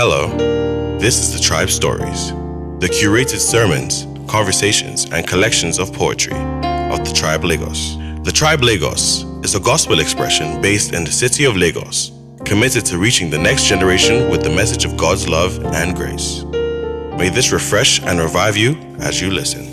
Hello, 0.00 0.28
this 1.00 1.18
is 1.18 1.32
the 1.32 1.40
Tribe 1.40 1.68
Stories, 1.68 2.30
the 2.78 2.86
curated 2.88 3.40
sermons, 3.40 4.06
conversations, 4.28 5.06
and 5.10 5.26
collections 5.26 5.80
of 5.80 5.92
poetry 5.92 6.34
of 6.34 7.04
the 7.04 7.12
Tribe 7.12 7.42
Lagos. 7.42 7.96
The 8.22 8.30
Tribe 8.30 8.62
Lagos 8.62 9.24
is 9.42 9.56
a 9.56 9.58
gospel 9.58 9.98
expression 9.98 10.62
based 10.62 10.92
in 10.94 11.02
the 11.02 11.10
city 11.10 11.46
of 11.46 11.56
Lagos, 11.56 12.12
committed 12.44 12.86
to 12.86 12.96
reaching 12.96 13.28
the 13.28 13.38
next 13.38 13.64
generation 13.64 14.30
with 14.30 14.44
the 14.44 14.50
message 14.50 14.84
of 14.84 14.96
God's 14.96 15.28
love 15.28 15.58
and 15.74 15.96
grace. 15.96 16.44
May 17.18 17.28
this 17.28 17.50
refresh 17.50 18.00
and 18.02 18.20
revive 18.20 18.56
you 18.56 18.76
as 19.00 19.20
you 19.20 19.32
listen. 19.32 19.64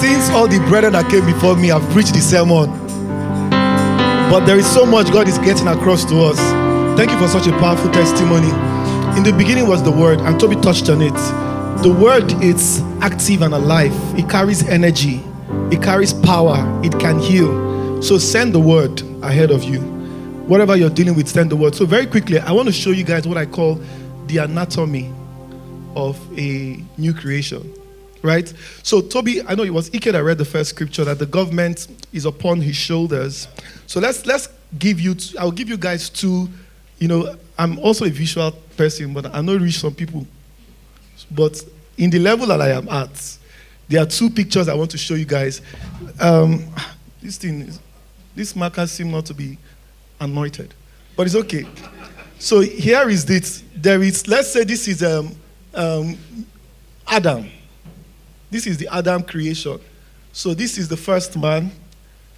Since 0.00 0.30
all 0.30 0.48
the 0.48 0.64
brethren 0.70 0.94
that 0.94 1.10
came 1.10 1.26
before 1.26 1.54
me 1.54 1.68
have 1.68 1.82
preached 1.90 2.14
the 2.14 2.22
sermon, 2.22 2.85
but 4.30 4.44
there 4.44 4.58
is 4.58 4.66
so 4.70 4.84
much 4.84 5.12
God 5.12 5.28
is 5.28 5.38
getting 5.38 5.68
across 5.68 6.04
to 6.06 6.20
us. 6.22 6.38
Thank 6.98 7.10
you 7.10 7.18
for 7.18 7.28
such 7.28 7.46
a 7.46 7.52
powerful 7.52 7.90
testimony. 7.92 8.48
In 9.16 9.22
the 9.22 9.32
beginning 9.36 9.68
was 9.68 9.82
the 9.82 9.90
word, 9.90 10.20
and 10.20 10.38
Toby 10.40 10.56
touched 10.56 10.88
on 10.88 11.00
it. 11.00 11.14
The 11.82 11.92
word 11.92 12.32
is 12.42 12.80
active 13.00 13.42
and 13.42 13.54
alive, 13.54 13.94
it 14.18 14.28
carries 14.28 14.66
energy, 14.68 15.22
it 15.70 15.82
carries 15.82 16.12
power, 16.12 16.56
it 16.84 16.98
can 16.98 17.18
heal. 17.20 18.02
So 18.02 18.18
send 18.18 18.52
the 18.52 18.60
word 18.60 19.00
ahead 19.22 19.50
of 19.50 19.62
you. 19.62 19.80
Whatever 20.48 20.76
you're 20.76 20.90
dealing 20.90 21.14
with, 21.14 21.28
send 21.28 21.50
the 21.50 21.56
word. 21.56 21.74
So, 21.74 21.86
very 21.86 22.06
quickly, 22.06 22.38
I 22.38 22.52
want 22.52 22.66
to 22.68 22.72
show 22.72 22.90
you 22.90 23.02
guys 23.04 23.26
what 23.26 23.36
I 23.36 23.46
call 23.46 23.80
the 24.26 24.38
anatomy 24.38 25.12
of 25.96 26.18
a 26.38 26.80
new 26.98 27.12
creation 27.12 27.72
right? 28.26 28.52
So, 28.82 29.00
Toby, 29.00 29.42
I 29.46 29.54
know 29.54 29.62
it 29.62 29.72
was 29.72 29.94
Ike 29.94 30.04
that 30.12 30.22
read 30.22 30.38
the 30.38 30.44
first 30.44 30.70
scripture 30.70 31.04
that 31.04 31.18
the 31.18 31.26
government 31.26 31.88
is 32.12 32.26
upon 32.26 32.60
his 32.60 32.76
shoulders. 32.76 33.48
So 33.86 34.00
let's 34.00 34.26
let's 34.26 34.48
give 34.78 35.00
you. 35.00 35.16
I'll 35.38 35.52
give 35.52 35.68
you 35.68 35.78
guys 35.78 36.10
two. 36.10 36.48
You 36.98 37.08
know, 37.08 37.36
I'm 37.58 37.78
also 37.78 38.04
a 38.04 38.10
visual 38.10 38.52
person, 38.76 39.14
but 39.14 39.34
I 39.34 39.40
know 39.40 39.56
reach 39.56 39.78
some 39.78 39.94
people. 39.94 40.26
But 41.30 41.62
in 41.96 42.10
the 42.10 42.18
level 42.18 42.46
that 42.48 42.60
I 42.60 42.70
am 42.70 42.88
at, 42.88 43.38
there 43.88 44.02
are 44.02 44.06
two 44.06 44.30
pictures 44.30 44.68
I 44.68 44.74
want 44.74 44.90
to 44.90 44.98
show 44.98 45.14
you 45.14 45.24
guys. 45.24 45.62
Um, 46.20 46.66
this 47.22 47.38
thing, 47.38 47.62
is, 47.62 47.80
this 48.34 48.54
marker 48.54 48.86
seem 48.86 49.10
not 49.10 49.26
to 49.26 49.34
be 49.34 49.58
anointed, 50.20 50.74
but 51.16 51.26
it's 51.26 51.36
okay. 51.36 51.66
So 52.38 52.60
here 52.60 53.08
is 53.08 53.28
it. 53.30 53.62
There 53.74 54.02
is. 54.02 54.28
Let's 54.28 54.52
say 54.52 54.64
this 54.64 54.88
is 54.88 55.02
um, 55.02 55.34
um, 55.74 56.18
Adam 57.06 57.50
this 58.50 58.66
is 58.66 58.78
the 58.78 58.88
Adam 58.92 59.22
creation. 59.22 59.78
So 60.32 60.54
this 60.54 60.78
is 60.78 60.88
the 60.88 60.96
first 60.96 61.36
man, 61.36 61.70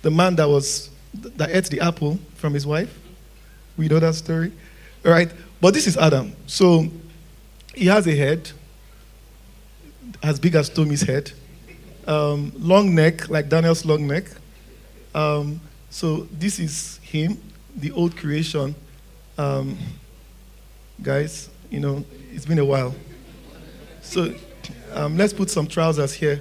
the 0.03 0.11
man 0.11 0.37
that 0.37 0.49
was 0.49 0.91
that 1.15 1.51
ate 1.51 1.65
the 1.67 1.81
apple 1.81 2.19
from 2.37 2.55
his 2.55 2.67
wife. 2.67 2.97
We 3.77 3.89
know 3.89 3.99
that 3.99 4.15
story, 4.15 4.53
All 5.05 5.13
right? 5.13 5.31
But 5.61 5.75
this 5.75 5.87
is 5.87 5.97
Adam. 5.97 6.35
So 6.47 6.87
he 7.75 7.87
has 7.87 8.07
a 8.07 8.15
head 8.15 8.51
as 10.23 10.39
big 10.39 10.55
as 10.55 10.69
Tommy's 10.69 11.03
head, 11.03 11.33
um, 12.07 12.53
long 12.57 12.95
neck 12.95 13.29
like 13.29 13.49
Daniel's 13.49 13.85
long 13.85 14.07
neck. 14.07 14.25
Um, 15.15 15.61
so 15.91 16.29
this 16.33 16.59
is 16.59 16.99
him, 17.03 17.41
the 17.77 17.93
old 17.93 18.17
creation. 18.17 18.75
Um, 19.37 19.79
guys, 21.03 21.49
you 21.71 21.81
know, 21.81 22.05
it's 22.33 22.47
been 22.47 22.59
a 22.59 22.65
while. 22.65 22.95
So 24.03 24.35
um, 24.93 25.17
let's 25.17 25.33
put 25.33 25.51
some 25.51 25.67
trousers 25.67 26.13
here. 26.13 26.41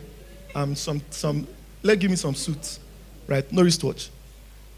Um, 0.56 0.75
some, 0.75 1.02
some, 1.09 1.47
let 1.83 2.00
give 2.00 2.09
me 2.09 2.17
some 2.17 2.36
suits, 2.36 2.80
right? 3.28 3.50
No 3.52 3.64
wristwatch. 3.64 4.09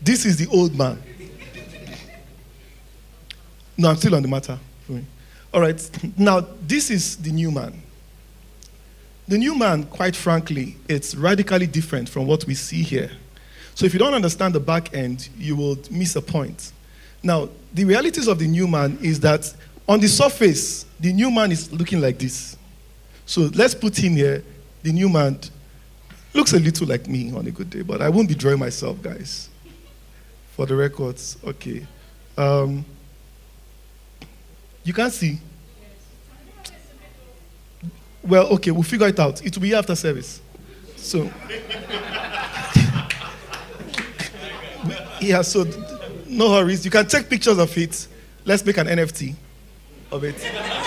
This 0.01 0.25
is 0.25 0.37
the 0.37 0.47
old 0.47 0.77
man. 0.77 1.01
No, 3.77 3.89
I'm 3.89 3.95
still 3.95 4.15
on 4.15 4.21
the 4.21 4.27
matter. 4.27 4.59
All 5.53 5.61
right. 5.61 5.89
Now, 6.17 6.45
this 6.67 6.91
is 6.91 7.17
the 7.17 7.31
new 7.31 7.49
man. 7.49 7.81
The 9.27 9.37
new 9.37 9.55
man, 9.55 9.83
quite 9.85 10.15
frankly, 10.15 10.75
it's 10.87 11.15
radically 11.15 11.67
different 11.67 12.09
from 12.09 12.27
what 12.27 12.45
we 12.45 12.55
see 12.55 12.83
here. 12.83 13.11
So 13.75 13.85
if 13.85 13.93
you 13.93 13.99
don't 13.99 14.13
understand 14.13 14.53
the 14.53 14.59
back 14.59 14.93
end, 14.93 15.29
you 15.37 15.55
will 15.55 15.77
miss 15.89 16.15
a 16.15 16.21
point. 16.21 16.71
Now, 17.23 17.49
the 17.73 17.85
realities 17.85 18.27
of 18.27 18.39
the 18.39 18.47
new 18.47 18.67
man 18.67 18.97
is 19.01 19.19
that 19.21 19.53
on 19.87 19.99
the 19.99 20.07
surface, 20.07 20.85
the 20.99 21.13
new 21.13 21.31
man 21.31 21.51
is 21.51 21.71
looking 21.71 22.01
like 22.01 22.19
this. 22.19 22.57
So 23.29 23.41
let's 23.53 23.75
put 23.75 24.03
in 24.03 24.15
here. 24.15 24.43
The 24.81 24.91
new 24.91 25.07
man 25.07 25.39
looks 26.33 26.53
a 26.53 26.59
little 26.59 26.87
like 26.87 27.07
me 27.07 27.31
on 27.31 27.45
a 27.45 27.51
good 27.51 27.69
day, 27.69 27.83
but 27.83 28.01
I 28.01 28.09
won't 28.09 28.27
be 28.27 28.33
drawing 28.33 28.57
myself, 28.57 28.99
guys. 29.03 29.49
For 30.55 30.65
the 30.65 30.75
records, 30.75 31.37
okay. 31.43 31.85
Um, 32.35 32.83
you 34.83 34.93
can't 34.93 35.13
see. 35.13 35.37
Well, 38.23 38.47
okay, 38.47 38.71
we'll 38.71 38.81
figure 38.81 39.07
it 39.07 39.19
out. 39.19 39.45
It 39.45 39.55
will 39.55 39.61
be 39.61 39.75
after 39.75 39.93
service. 39.93 40.41
So, 40.95 41.21
yeah, 45.21 45.43
so 45.43 45.67
no 46.25 46.51
hurries. 46.55 46.83
You 46.83 46.89
can 46.89 47.05
take 47.05 47.29
pictures 47.29 47.59
of 47.59 47.77
it. 47.77 48.07
Let's 48.43 48.65
make 48.65 48.77
an 48.77 48.87
NFT 48.87 49.35
of 50.11 50.23
it. 50.23 50.78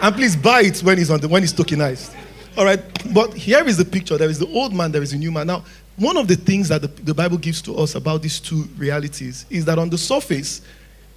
And 0.00 0.14
please 0.14 0.36
buy 0.36 0.62
it 0.62 0.78
when 0.80 0.98
it's 0.98 1.10
on 1.10 1.20
the 1.20 1.28
when 1.28 1.42
it's 1.42 1.52
tokenized. 1.52 2.14
All 2.56 2.64
right. 2.64 2.80
But 3.12 3.34
here 3.34 3.66
is 3.66 3.76
the 3.76 3.84
picture. 3.84 4.16
There 4.16 4.30
is 4.30 4.38
the 4.38 4.46
old 4.48 4.72
man, 4.72 4.92
there 4.92 5.02
is 5.02 5.10
the 5.10 5.18
new 5.18 5.32
man. 5.32 5.48
Now, 5.48 5.64
one 5.96 6.16
of 6.16 6.28
the 6.28 6.36
things 6.36 6.68
that 6.68 6.82
the, 6.82 6.88
the 6.88 7.14
Bible 7.14 7.38
gives 7.38 7.60
to 7.62 7.76
us 7.76 7.96
about 7.96 8.22
these 8.22 8.38
two 8.38 8.68
realities 8.76 9.46
is 9.50 9.64
that 9.64 9.78
on 9.78 9.90
the 9.90 9.98
surface, 9.98 10.62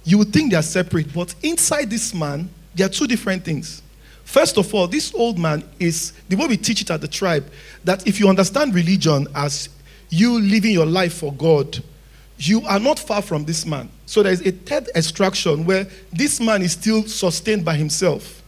you 0.04 0.18
would 0.18 0.32
think 0.32 0.50
they 0.50 0.56
are 0.56 0.62
separate, 0.62 1.12
but 1.14 1.32
inside 1.42 1.90
this 1.90 2.12
man, 2.12 2.50
there 2.74 2.86
are 2.86 2.90
two 2.90 3.06
different 3.06 3.44
things. 3.44 3.82
First 4.24 4.58
of 4.58 4.74
all, 4.74 4.88
this 4.88 5.14
old 5.14 5.38
man 5.38 5.62
is 5.78 6.12
the 6.28 6.36
way 6.36 6.46
we 6.46 6.56
teach 6.56 6.80
it 6.80 6.90
at 6.90 7.00
the 7.00 7.08
tribe 7.08 7.48
that 7.84 8.06
if 8.06 8.18
you 8.18 8.28
understand 8.28 8.74
religion 8.74 9.28
as 9.34 9.68
you 10.10 10.40
living 10.40 10.72
your 10.72 10.86
life 10.86 11.14
for 11.14 11.32
God, 11.32 11.82
you 12.38 12.62
are 12.62 12.80
not 12.80 12.98
far 12.98 13.22
from 13.22 13.44
this 13.44 13.64
man. 13.64 13.88
So 14.06 14.22
there 14.22 14.32
is 14.32 14.44
a 14.44 14.50
third 14.50 14.88
extraction 14.96 15.64
where 15.64 15.86
this 16.12 16.40
man 16.40 16.62
is 16.62 16.72
still 16.72 17.04
sustained 17.04 17.64
by 17.64 17.76
himself. 17.76 18.41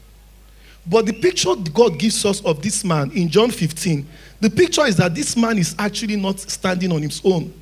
But 0.86 1.06
the 1.06 1.12
picture 1.12 1.54
God 1.72 1.98
gives 1.98 2.24
us 2.24 2.44
of 2.44 2.62
this 2.62 2.84
man 2.84 3.10
in 3.12 3.28
John 3.28 3.50
15, 3.50 4.06
the 4.40 4.50
picture 4.50 4.84
is 4.84 4.96
that 4.96 5.14
this 5.14 5.36
man 5.36 5.58
is 5.58 5.74
actually 5.78 6.16
not 6.16 6.38
standing 6.40 6.92
on 6.92 7.02
his 7.02 7.20
own. 7.24 7.52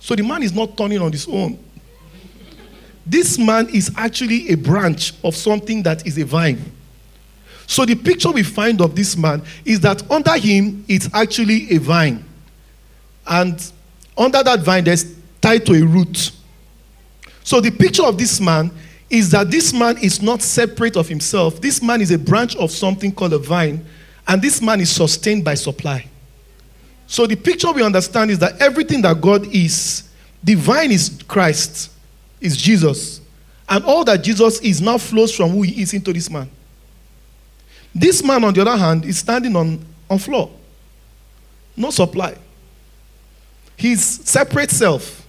So 0.00 0.14
the 0.14 0.22
man 0.22 0.42
is 0.42 0.52
not 0.52 0.76
turning 0.76 1.00
on 1.00 1.12
his 1.12 1.28
own. 1.28 1.58
This 3.04 3.38
man 3.38 3.68
is 3.68 3.90
actually 3.96 4.48
a 4.50 4.56
branch 4.56 5.12
of 5.22 5.36
something 5.36 5.82
that 5.82 6.06
is 6.06 6.18
a 6.18 6.24
vine. 6.24 6.60
So 7.66 7.84
the 7.84 7.94
picture 7.94 8.30
we 8.30 8.42
find 8.42 8.80
of 8.80 8.94
this 8.94 9.16
man 9.16 9.42
is 9.64 9.80
that 9.80 10.10
under 10.10 10.36
him 10.36 10.84
it's 10.88 11.08
actually 11.12 11.70
a 11.74 11.78
vine. 11.78 12.24
And 13.26 13.72
under 14.16 14.42
that 14.42 14.60
vine 14.60 14.84
there's 14.84 15.14
tied 15.40 15.66
to 15.66 15.74
a 15.74 15.82
root. 15.84 16.32
So 17.44 17.60
the 17.60 17.70
picture 17.70 18.04
of 18.04 18.18
this 18.18 18.40
man 18.40 18.70
is 19.12 19.30
that 19.30 19.50
this 19.50 19.74
man 19.74 19.98
is 19.98 20.22
not 20.22 20.40
separate 20.40 20.96
of 20.96 21.06
himself. 21.06 21.60
This 21.60 21.82
man 21.82 22.00
is 22.00 22.10
a 22.10 22.18
branch 22.18 22.56
of 22.56 22.70
something 22.70 23.12
called 23.12 23.34
a 23.34 23.38
vine, 23.38 23.84
and 24.26 24.40
this 24.40 24.62
man 24.62 24.80
is 24.80 24.90
sustained 24.90 25.44
by 25.44 25.54
supply. 25.54 26.08
So 27.06 27.26
the 27.26 27.36
picture 27.36 27.70
we 27.72 27.84
understand 27.84 28.30
is 28.30 28.38
that 28.38 28.58
everything 28.58 29.02
that 29.02 29.20
God 29.20 29.46
is, 29.54 30.08
the 30.42 30.54
vine 30.54 30.90
is 30.90 31.20
Christ, 31.28 31.92
is 32.40 32.56
Jesus. 32.56 33.20
And 33.68 33.84
all 33.84 34.02
that 34.04 34.22
Jesus 34.22 34.58
is 34.60 34.80
now 34.80 34.96
flows 34.96 35.36
from 35.36 35.50
who 35.50 35.60
he 35.60 35.82
is 35.82 35.92
into 35.92 36.10
this 36.14 36.30
man. 36.30 36.50
This 37.94 38.24
man, 38.24 38.42
on 38.44 38.54
the 38.54 38.62
other 38.62 38.78
hand, 38.78 39.04
is 39.04 39.18
standing 39.18 39.54
on, 39.54 39.84
on 40.08 40.18
floor. 40.18 40.50
No 41.76 41.90
supply. 41.90 42.34
He's 43.76 44.02
separate 44.02 44.70
self. 44.70 45.21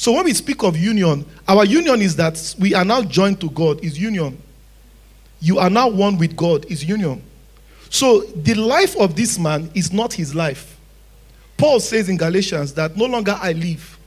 So 0.00 0.12
when 0.12 0.24
we 0.24 0.32
speak 0.32 0.62
of 0.62 0.78
union, 0.78 1.26
our 1.46 1.66
union 1.66 2.00
is 2.00 2.16
that 2.16 2.54
we 2.58 2.72
are 2.72 2.86
now 2.86 3.02
joined 3.02 3.38
to 3.42 3.50
God, 3.50 3.84
is 3.84 3.98
union. 3.98 4.40
You 5.40 5.58
are 5.58 5.68
now 5.68 5.90
one 5.90 6.16
with 6.16 6.34
God, 6.34 6.64
is 6.70 6.82
union. 6.82 7.22
So 7.90 8.20
the 8.22 8.54
life 8.54 8.96
of 8.96 9.14
this 9.14 9.38
man 9.38 9.70
is 9.74 9.92
not 9.92 10.14
his 10.14 10.34
life. 10.34 10.78
Paul 11.58 11.80
says 11.80 12.08
in 12.08 12.16
Galatians 12.16 12.72
that 12.72 12.96
no 12.96 13.04
longer 13.04 13.36
I 13.38 13.52
live, 13.52 13.98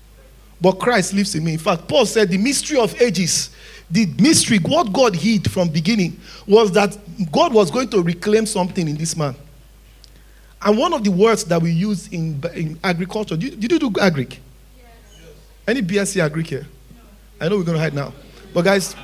but 0.60 0.80
Christ 0.80 1.14
lives 1.14 1.36
in 1.36 1.44
me. 1.44 1.54
In 1.54 1.60
fact, 1.60 1.88
Paul 1.88 2.08
said 2.08 2.28
the 2.30 2.40
mystery 2.40 2.80
of 2.80 3.00
ages, 3.00 3.52
the 3.92 4.08
mystery, 4.18 4.58
what 4.58 4.92
God 4.92 5.16
hid 5.16 5.52
from 5.52 5.70
beginning, 5.70 6.20
was 6.48 6.72
that 6.72 6.98
God 7.32 7.54
was 7.54 7.70
going 7.70 7.90
to 7.90 8.02
reclaim 8.02 8.48
something 8.48 8.88
in 8.88 8.98
this 8.98 9.16
man. 9.16 9.36
And 10.60 10.76
one 10.76 10.92
of 10.92 11.04
the 11.04 11.12
words 11.12 11.44
that 11.44 11.62
we 11.62 11.70
use 11.70 12.08
in, 12.08 12.44
in 12.56 12.80
agriculture, 12.84 13.38
did, 13.38 13.62
you 13.62 13.78
do 13.78 13.92
agric? 13.92 14.40
Any 15.68 15.82
BSc 15.82 16.22
agri 16.22 16.44
here? 16.44 16.66
I 17.40 17.48
know 17.48 17.58
we're 17.58 17.64
going 17.64 17.78
to 17.78 17.82
hide 17.82 17.94
now. 17.94 18.14
But 18.54 18.64
guys, 18.64 18.96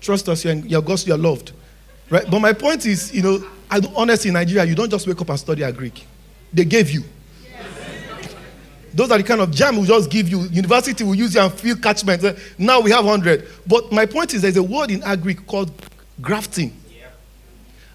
trust 0.00 0.28
us, 0.28 0.44
you're, 0.44 0.54
you're 0.54 0.82
God's, 0.82 1.06
you're 1.06 1.16
loved. 1.16 1.52
Right? 2.10 2.30
But 2.30 2.40
my 2.40 2.52
point 2.52 2.84
is, 2.86 3.12
you 3.14 3.22
know, 3.22 3.44
I, 3.70 3.80
honestly, 3.96 4.28
in 4.28 4.34
Nigeria, 4.34 4.64
you 4.64 4.74
don't 4.74 4.90
just 4.90 5.06
wake 5.06 5.20
up 5.20 5.30
and 5.30 5.38
study 5.38 5.62
a 5.62 5.72
Greek. 5.72 6.06
They 6.52 6.64
gave 6.64 6.90
you. 6.90 7.02
Those 8.94 9.10
are 9.10 9.16
the 9.16 9.24
kind 9.24 9.40
of 9.40 9.50
jam 9.50 9.78
will 9.78 9.84
just 9.84 10.10
give 10.10 10.28
you. 10.28 10.42
University 10.42 11.02
will 11.02 11.14
use 11.14 11.34
you 11.34 11.40
and 11.40 11.50
fill 11.50 11.76
catchment. 11.76 12.22
Uh, 12.22 12.34
Now 12.58 12.80
we 12.80 12.90
have 12.90 13.06
100. 13.06 13.48
But 13.66 13.90
my 13.90 14.04
point 14.04 14.34
is 14.34 14.42
there's 14.42 14.58
a 14.58 14.62
word 14.62 14.90
in 14.90 15.00
Greek 15.20 15.46
called 15.46 15.72
grafting. 16.20 16.76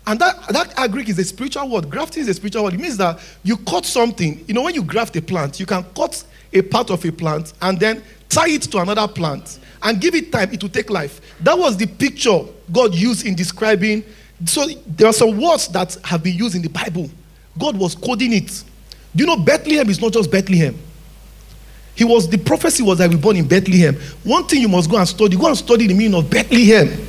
And 0.08 0.20
that, 0.20 0.48
that 0.48 0.92
Greek 0.92 1.10
is 1.10 1.20
a 1.20 1.24
spiritual 1.26 1.70
word. 1.70 1.90
Grafting 1.90 2.22
is 2.24 2.30
a 2.30 2.34
spiritual 2.34 2.64
word. 2.64 2.74
It 2.74 2.80
means 2.80 2.98
that 2.98 3.20
you 3.44 3.58
cut 3.58 3.86
something. 3.86 4.44
You 4.48 4.54
know, 4.54 4.62
when 4.64 4.74
you 4.74 4.82
graft 4.82 5.16
a 5.18 5.22
plant, 5.22 5.60
you 5.60 5.66
can 5.66 5.84
cut 5.96 6.24
a 6.54 6.62
part 6.62 6.90
of 6.90 7.04
a 7.06 7.12
plant 7.12 7.54
and 7.62 7.80
then 7.80 8.04
tie 8.30 8.50
it 8.50 8.64
to 8.64 8.80
another 8.80 9.08
plant 9.08 9.60
and 9.84 10.02
give 10.02 10.16
it 10.16 10.32
time, 10.32 10.52
it 10.52 10.62
will 10.62 10.70
take 10.70 10.90
life. 10.90 11.22
That 11.42 11.58
was 11.58 11.78
the 11.78 11.86
picture 11.86 12.40
God 12.72 12.96
used 12.96 13.26
in 13.26 13.36
describing. 13.36 14.04
So 14.46 14.68
there 14.86 15.08
are 15.08 15.14
some 15.14 15.40
words 15.40 15.68
that 15.70 15.98
have 16.04 16.24
been 16.24 16.36
used 16.36 16.56
in 16.56 16.62
the 16.62 16.70
Bible. 16.70 17.10
God 17.58 17.78
was 17.78 17.96
coding 17.96 18.34
it. 18.34 18.64
Do 19.16 19.24
you 19.24 19.26
know 19.26 19.38
Bethlehem 19.38 19.90
is 19.90 20.00
not 20.00 20.14
just 20.14 20.30
Bethlehem? 20.30 20.78
He 21.96 22.04
was 22.04 22.30
the 22.30 22.38
prophecy 22.38 22.84
was 22.84 23.00
that 23.00 23.10
we 23.10 23.16
born 23.16 23.38
in 23.38 23.48
Bethlehem. 23.48 23.96
One 24.24 24.44
thing 24.46 24.62
you 24.62 24.68
must 24.68 24.90
go 24.90 24.98
and 24.98 25.08
study, 25.08 25.36
go 25.36 25.48
and 25.48 25.58
study 25.58 25.88
the 25.88 25.96
meaning 25.96 26.14
of 26.14 26.30
Bethlehem. 26.30 27.08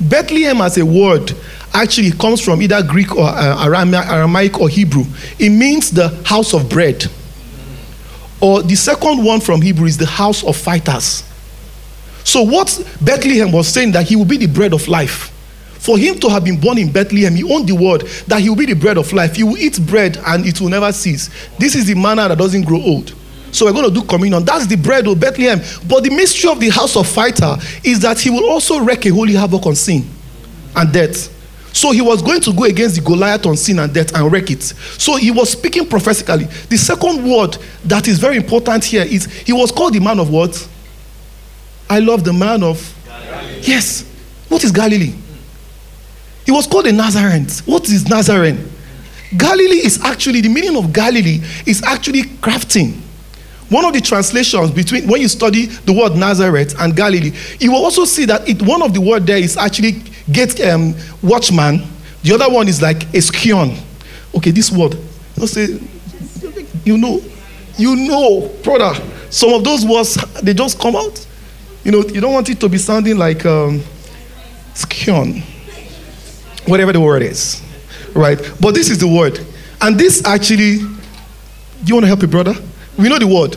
Bethlehem 0.00 0.60
as 0.60 0.78
a 0.78 0.84
word 0.84 1.32
actually 1.72 2.10
comes 2.12 2.40
from 2.40 2.60
either 2.62 2.82
Greek 2.82 3.14
or 3.14 3.28
uh, 3.28 3.64
Aramaic 3.64 4.58
or 4.58 4.68
Hebrew. 4.68 5.04
It 5.38 5.50
means 5.50 5.90
the 5.90 6.08
house 6.24 6.54
of 6.54 6.68
bread. 6.68 7.04
Or 8.40 8.62
the 8.62 8.74
second 8.76 9.24
one 9.24 9.40
from 9.40 9.60
Hebrew 9.60 9.86
is 9.86 9.96
the 9.96 10.06
house 10.06 10.44
of 10.44 10.56
fighters. 10.56 11.24
So 12.24 12.42
what 12.42 12.78
Bethlehem 13.00 13.52
was 13.52 13.68
saying 13.68 13.92
that 13.92 14.06
he 14.06 14.16
will 14.16 14.24
be 14.24 14.36
the 14.36 14.46
bread 14.46 14.72
of 14.72 14.86
life. 14.86 15.34
For 15.78 15.96
him 15.96 16.18
to 16.20 16.28
have 16.28 16.44
been 16.44 16.60
born 16.60 16.76
in 16.76 16.92
Bethlehem, 16.92 17.34
he 17.34 17.44
owned 17.44 17.68
the 17.68 17.74
word 17.74 18.02
that 18.26 18.40
he 18.40 18.48
will 18.48 18.56
be 18.56 18.66
the 18.66 18.74
bread 18.74 18.98
of 18.98 19.12
life. 19.12 19.36
He 19.36 19.44
will 19.44 19.56
eat 19.56 19.80
bread 19.86 20.18
and 20.26 20.44
it 20.44 20.60
will 20.60 20.68
never 20.68 20.92
cease. 20.92 21.30
This 21.58 21.74
is 21.74 21.86
the 21.86 21.94
manna 21.94 22.28
that 22.28 22.38
doesn't 22.38 22.64
grow 22.66 22.80
old. 22.80 23.14
So 23.52 23.64
we're 23.64 23.72
going 23.72 23.92
to 23.92 24.00
do 24.00 24.06
communion. 24.06 24.44
That's 24.44 24.66
the 24.66 24.76
bread 24.76 25.06
of 25.06 25.18
Bethlehem. 25.18 25.60
But 25.88 26.04
the 26.04 26.10
mystery 26.10 26.50
of 26.50 26.60
the 26.60 26.68
house 26.68 26.96
of 26.96 27.08
fighter 27.08 27.56
is 27.82 28.00
that 28.00 28.20
he 28.20 28.28
will 28.28 28.50
also 28.50 28.80
wreak 28.80 29.06
a 29.06 29.10
holy 29.10 29.32
havoc 29.32 29.64
on 29.66 29.74
sin 29.74 30.04
and 30.76 30.92
death. 30.92 31.34
So 31.72 31.92
he 31.92 32.00
was 32.00 32.22
going 32.22 32.40
to 32.40 32.52
go 32.52 32.64
against 32.64 32.96
the 32.96 33.02
Goliath 33.02 33.46
on 33.46 33.56
sin 33.56 33.78
and 33.78 33.92
death 33.92 34.14
and 34.14 34.30
wreck 34.32 34.50
it. 34.50 34.62
So 34.62 35.16
he 35.16 35.30
was 35.30 35.50
speaking 35.52 35.86
prophetically. 35.86 36.44
The 36.44 36.76
second 36.76 37.24
word 37.28 37.56
that 37.84 38.08
is 38.08 38.18
very 38.18 38.36
important 38.36 38.84
here 38.84 39.04
is 39.04 39.26
he 39.26 39.52
was 39.52 39.70
called 39.70 39.94
the 39.94 40.00
man 40.00 40.18
of 40.18 40.30
what? 40.30 40.68
I 41.88 42.00
love 42.00 42.24
the 42.24 42.32
man 42.32 42.62
of. 42.62 42.94
Yes. 43.62 44.04
What 44.48 44.64
is 44.64 44.72
Galilee? 44.72 45.14
He 46.46 46.52
was 46.52 46.66
called 46.66 46.86
a 46.86 46.92
Nazarene. 46.92 47.46
What 47.66 47.84
is 47.88 48.08
Nazarene? 48.08 48.72
Galilee 49.36 49.84
is 49.84 50.00
actually, 50.02 50.40
the 50.40 50.48
meaning 50.48 50.76
of 50.76 50.92
Galilee 50.92 51.40
is 51.66 51.82
actually 51.82 52.22
grafting. 52.40 53.02
One 53.68 53.84
of 53.84 53.92
the 53.92 54.00
translations 54.00 54.70
between 54.70 55.06
when 55.06 55.20
you 55.20 55.28
study 55.28 55.66
the 55.66 55.92
word 55.92 56.16
Nazareth 56.16 56.74
and 56.80 56.96
Galilee, 56.96 57.32
you 57.60 57.72
will 57.72 57.84
also 57.84 58.06
see 58.06 58.24
that 58.24 58.48
it, 58.48 58.62
one 58.62 58.80
of 58.80 58.94
the 58.94 59.00
word 59.00 59.26
there 59.26 59.36
is 59.36 59.58
actually 59.58 60.02
gate 60.30 60.60
um, 60.60 60.94
watchman. 61.22 61.82
The 62.22 62.34
other 62.34 62.52
one 62.52 62.68
is 62.68 62.82
like 62.82 63.12
a 63.14 63.20
scion. 63.20 63.76
Okay, 64.34 64.50
this 64.50 64.70
word. 64.70 64.96
Don't 65.36 65.46
say, 65.46 65.78
you 66.84 66.98
know, 66.98 67.20
you 67.76 67.96
know, 67.96 68.50
brother. 68.62 68.92
Some 69.30 69.52
of 69.52 69.64
those 69.64 69.84
words 69.84 70.14
they 70.42 70.54
just 70.54 70.78
come 70.80 70.96
out. 70.96 71.26
You 71.84 71.92
know, 71.92 72.02
you 72.02 72.20
don't 72.20 72.32
want 72.32 72.48
it 72.48 72.60
to 72.60 72.68
be 72.68 72.78
sounding 72.78 73.16
like 73.16 73.46
um, 73.46 73.82
scion, 74.74 75.42
whatever 76.66 76.92
the 76.92 77.00
word 77.00 77.22
is, 77.22 77.62
right? 78.14 78.38
But 78.60 78.74
this 78.74 78.90
is 78.90 78.98
the 78.98 79.08
word, 79.08 79.38
and 79.80 79.98
this 79.98 80.24
actually. 80.24 80.78
Do 80.78 81.84
you 81.86 81.94
want 81.94 82.04
to 82.04 82.08
help 82.08 82.20
your 82.22 82.30
brother? 82.30 82.54
We 82.98 83.08
know 83.08 83.20
the 83.20 83.26
word. 83.28 83.56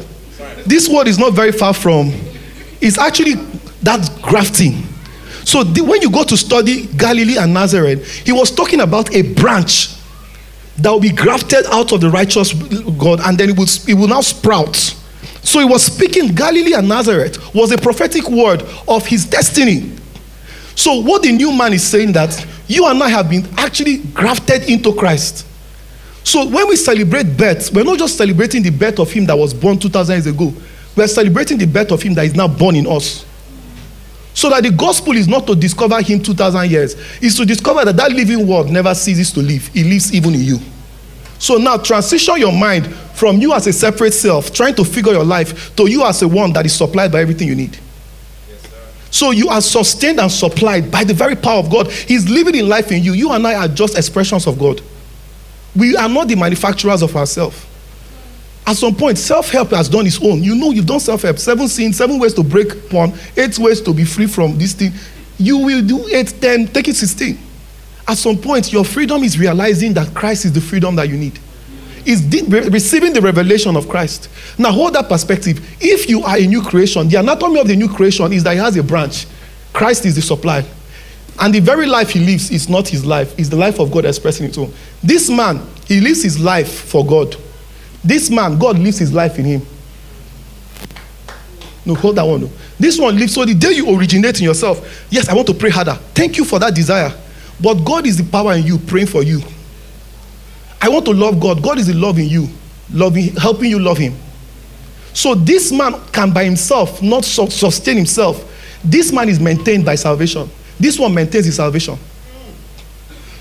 This 0.68 0.88
word 0.88 1.07
is 1.07 1.18
not 1.18 1.33
very 1.33 1.51
far 1.51 1.73
from. 1.73 2.12
It's 2.79 3.00
actually 3.00 3.33
that 3.81 4.19
grafting. 4.21 4.83
So 5.43 5.63
the, 5.63 5.81
when 5.81 6.01
you 6.01 6.11
go 6.11 6.23
to 6.23 6.38
study 6.38 6.88
Galilee 6.97 7.38
and 7.38 7.53
Nazareth, 7.53 8.07
he 8.25 8.31
was 8.31 8.51
talking 8.51 8.81
about 8.81 9.13
a 9.13 9.33
branch 9.33 9.95
that 10.77 10.89
will 10.89 10.99
be 10.99 11.11
grafted 11.11 11.65
out 11.67 11.91
of 11.91 12.01
the 12.01 12.09
righteous 12.09 12.53
God, 12.53 13.19
and 13.21 13.38
then 13.38 13.49
it 13.49 13.57
will, 13.57 13.67
it 13.88 13.93
will 13.93 14.07
now 14.07 14.21
sprout. 14.21 14.75
So 15.43 15.59
he 15.59 15.65
was 15.65 15.83
speaking 15.83 16.33
Galilee 16.35 16.73
and 16.73 16.88
Nazareth 16.88 17.53
was 17.53 17.71
a 17.71 17.77
prophetic 17.77 18.29
word 18.29 18.63
of 18.88 19.05
his 19.05 19.25
destiny. 19.25 19.91
So 20.75 21.01
what 21.01 21.23
the 21.23 21.31
new 21.31 21.51
man 21.51 21.73
is 21.73 21.83
saying 21.83 22.13
that 22.13 22.45
you 22.67 22.87
and 22.87 23.01
I 23.03 23.09
have 23.09 23.29
been 23.29 23.45
actually 23.57 23.97
grafted 24.13 24.69
into 24.69 24.94
Christ. 24.94 25.45
So 26.23 26.47
when 26.47 26.67
we 26.69 26.75
celebrate 26.75 27.35
birth, 27.35 27.73
we're 27.73 27.83
not 27.83 27.97
just 27.97 28.17
celebrating 28.17 28.61
the 28.61 28.69
birth 28.69 28.99
of 28.99 29.11
him 29.11 29.25
that 29.25 29.37
was 29.37 29.53
born 29.53 29.79
2000 29.79 30.13
years 30.13 30.27
ago. 30.27 30.53
We're 30.95 31.07
celebrating 31.07 31.57
the 31.57 31.65
birth 31.65 31.91
of 31.91 32.01
him 32.01 32.13
that 32.13 32.25
is 32.25 32.35
now 32.35 32.47
born 32.47 32.75
in 32.75 32.85
us. 32.85 33.25
So 34.41 34.49
that 34.49 34.63
the 34.63 34.71
gospel 34.71 35.15
is 35.15 35.27
not 35.27 35.45
to 35.45 35.55
discover 35.55 36.01
him 36.01 36.19
2000 36.19 36.67
years, 36.67 36.95
it's 37.21 37.38
to 37.38 37.45
discover 37.45 37.85
that 37.85 37.95
that 37.95 38.11
living 38.11 38.47
word 38.47 38.71
never 38.71 38.95
ceases 38.95 39.31
to 39.33 39.39
live. 39.39 39.69
It 39.75 39.85
lives 39.85 40.11
even 40.15 40.33
in 40.33 40.41
you. 40.41 40.59
So 41.38 41.57
now 41.57 41.77
transition 41.77 42.38
your 42.39 42.51
mind 42.51 42.91
from 43.13 43.38
you 43.38 43.53
as 43.53 43.67
a 43.67 43.71
separate 43.71 44.15
self, 44.15 44.51
trying 44.51 44.73
to 44.77 44.83
figure 44.83 45.11
your 45.11 45.23
life, 45.23 45.75
to 45.75 45.88
you 45.88 46.03
as 46.03 46.23
a 46.23 46.27
one 46.27 46.53
that 46.53 46.65
is 46.65 46.73
supplied 46.73 47.11
by 47.11 47.21
everything 47.21 47.49
you 47.49 47.53
need. 47.53 47.77
So 49.11 49.29
you 49.29 49.47
are 49.47 49.61
sustained 49.61 50.19
and 50.19 50.31
supplied 50.31 50.89
by 50.89 51.03
the 51.03 51.13
very 51.13 51.35
power 51.35 51.59
of 51.59 51.69
God. 51.69 51.91
He's 51.91 52.27
living 52.27 52.55
in 52.55 52.67
life 52.67 52.91
in 52.91 53.03
you. 53.03 53.13
You 53.13 53.33
and 53.33 53.45
I 53.45 53.53
are 53.53 53.67
just 53.67 53.95
expressions 53.95 54.47
of 54.47 54.57
God. 54.57 54.81
We 55.75 55.95
are 55.95 56.09
not 56.09 56.27
the 56.27 56.35
manufacturers 56.35 57.03
of 57.03 57.15
ourselves. 57.15 57.63
At 58.65 58.77
some 58.77 58.95
point, 58.95 59.17
self 59.17 59.49
help 59.49 59.71
has 59.71 59.89
done 59.89 60.05
its 60.05 60.21
own. 60.23 60.43
You 60.43 60.55
know, 60.55 60.71
you've 60.71 60.85
done 60.85 60.99
self 60.99 61.23
help. 61.23 61.39
Seven 61.39 61.67
sins, 61.67 61.97
seven 61.97 62.19
ways 62.19 62.33
to 62.35 62.43
break 62.43 62.89
porn, 62.89 63.13
eight 63.35 63.57
ways 63.57 63.81
to 63.81 63.93
be 63.93 64.05
free 64.05 64.27
from 64.27 64.57
this 64.57 64.73
thing. 64.73 64.91
You 65.37 65.57
will 65.57 65.81
do 65.85 66.07
eight, 66.09 66.33
ten, 66.39 66.67
take 66.67 66.87
it 66.87 66.95
16. 66.95 67.37
At 68.07 68.17
some 68.17 68.37
point, 68.37 68.71
your 68.71 68.85
freedom 68.85 69.23
is 69.23 69.39
realizing 69.39 69.93
that 69.93 70.13
Christ 70.13 70.45
is 70.45 70.53
the 70.53 70.61
freedom 70.61 70.95
that 70.95 71.09
you 71.09 71.17
need. 71.17 71.39
Is 72.05 72.23
re- 72.47 72.67
receiving 72.69 73.13
the 73.13 73.21
revelation 73.21 73.75
of 73.75 73.87
Christ. 73.87 74.29
Now, 74.57 74.71
hold 74.71 74.93
that 74.93 75.07
perspective. 75.07 75.59
If 75.79 76.09
you 76.09 76.23
are 76.23 76.37
a 76.37 76.45
new 76.45 76.61
creation, 76.61 77.07
the 77.07 77.17
anatomy 77.17 77.59
of 77.59 77.67
the 77.67 77.75
new 77.75 77.89
creation 77.89 78.33
is 78.33 78.43
that 78.43 78.53
he 78.53 78.57
has 78.59 78.75
a 78.75 78.83
branch. 78.83 79.27
Christ 79.73 80.05
is 80.05 80.15
the 80.15 80.21
supply. 80.21 80.65
And 81.39 81.53
the 81.53 81.59
very 81.59 81.85
life 81.85 82.09
he 82.09 82.19
lives 82.19 82.51
is 82.51 82.69
not 82.69 82.87
his 82.87 83.05
life, 83.05 83.37
it's 83.39 83.49
the 83.49 83.55
life 83.55 83.79
of 83.79 83.91
God 83.91 84.05
expressing 84.05 84.45
its 84.45 84.57
own. 84.57 84.73
This 85.01 85.29
man, 85.29 85.65
he 85.87 86.01
lives 86.01 86.23
his 86.23 86.39
life 86.39 86.71
for 86.71 87.05
God. 87.05 87.35
This 88.03 88.30
man, 88.30 88.57
God 88.57 88.80
lives 88.80 88.98
his 88.98 89.13
life 89.13 89.38
in 89.38 89.45
him. 89.45 89.62
No, 91.86 91.95
hold 91.95 92.15
that 92.15 92.24
one. 92.24 92.42
No. 92.42 92.50
This 92.80 93.00
one 93.00 93.18
lives. 93.18 93.33
So 93.33 93.45
the 93.45 93.53
day 93.53 93.71
you 93.71 93.95
originate 93.95 94.39
in 94.39 94.45
yourself, 94.45 95.06
yes, 95.09 95.30
I 95.30 95.33
want 95.33 95.47
to 95.47 95.54
pray 95.54 95.69
harder. 95.69 95.95
Thank 96.14 96.37
you 96.37 96.45
for 96.45 96.59
that 96.59 96.75
desire. 96.75 97.11
But 97.59 97.75
God 97.85 98.06
is 98.06 98.18
the 98.18 98.23
power 98.23 98.54
in 98.54 98.64
you, 98.66 98.78
praying 98.78 99.07
for 99.07 99.23
you. 99.23 99.42
I 100.81 100.90
want 100.90 101.06
to 101.06 101.11
love 101.11 101.40
God. 101.40 101.61
God 101.61 101.78
is 101.78 101.87
the 101.87 101.94
love 101.94 102.18
in 102.18 102.28
you, 102.28 102.47
loving, 102.92 103.35
helping 103.35 103.69
you 103.69 103.80
love 103.80 103.97
Him. 103.97 104.16
So 105.14 105.35
this 105.35 105.71
man 105.71 105.95
can 106.11 106.31
by 106.31 106.45
himself 106.45 107.02
not 107.02 107.25
su- 107.25 107.49
sustain 107.49 107.97
himself. 107.97 108.47
This 108.83 109.11
man 109.11 109.30
is 109.30 109.40
maintained 109.40 109.85
by 109.85 109.95
salvation. 109.95 110.49
This 110.80 110.97
one 110.97 111.14
maintains 111.14 111.45
his 111.45 111.56
salvation. 111.56 111.97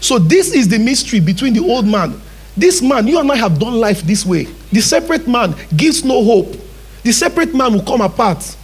So 0.00 0.18
this 0.18 0.52
is 0.52 0.68
the 0.68 0.78
mystery 0.78 1.20
between 1.20 1.54
the 1.54 1.60
old 1.60 1.86
man. 1.86 2.20
This 2.56 2.82
man, 2.82 3.06
you 3.06 3.18
and 3.18 3.30
I 3.30 3.36
have 3.36 3.58
done 3.58 3.74
life 3.74 4.02
this 4.02 4.26
way. 4.26 4.44
The 4.72 4.80
separate 4.80 5.26
man 5.28 5.54
gives 5.76 6.04
no 6.04 6.22
hope. 6.22 6.56
The 7.02 7.12
separate 7.12 7.54
man 7.54 7.72
will 7.72 7.82
come 7.82 8.00
apart. 8.00 8.56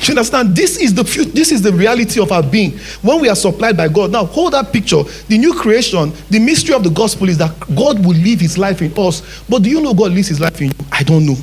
You 0.00 0.12
understand? 0.12 0.54
This 0.54 0.76
is 0.76 0.94
the 0.94 1.02
this 1.32 1.50
is 1.50 1.62
the 1.62 1.72
reality 1.72 2.20
of 2.20 2.30
our 2.30 2.42
being 2.42 2.78
when 3.02 3.20
we 3.20 3.28
are 3.28 3.36
supplied 3.36 3.76
by 3.76 3.88
God. 3.88 4.12
Now, 4.12 4.26
hold 4.26 4.52
that 4.52 4.72
picture. 4.72 5.02
The 5.28 5.38
new 5.38 5.54
creation, 5.54 6.12
the 6.28 6.38
mystery 6.38 6.74
of 6.74 6.84
the 6.84 6.90
gospel 6.90 7.28
is 7.28 7.38
that 7.38 7.58
God 7.74 8.04
will 8.04 8.16
live 8.16 8.40
his 8.40 8.58
life 8.58 8.82
in 8.82 8.92
us. 8.96 9.22
But 9.48 9.62
do 9.62 9.70
you 9.70 9.80
know 9.80 9.94
God 9.94 10.12
lives 10.12 10.28
his 10.28 10.40
life 10.40 10.60
in 10.60 10.68
you? 10.68 10.74
I 10.92 11.02
don't 11.02 11.24
know. 11.24 11.36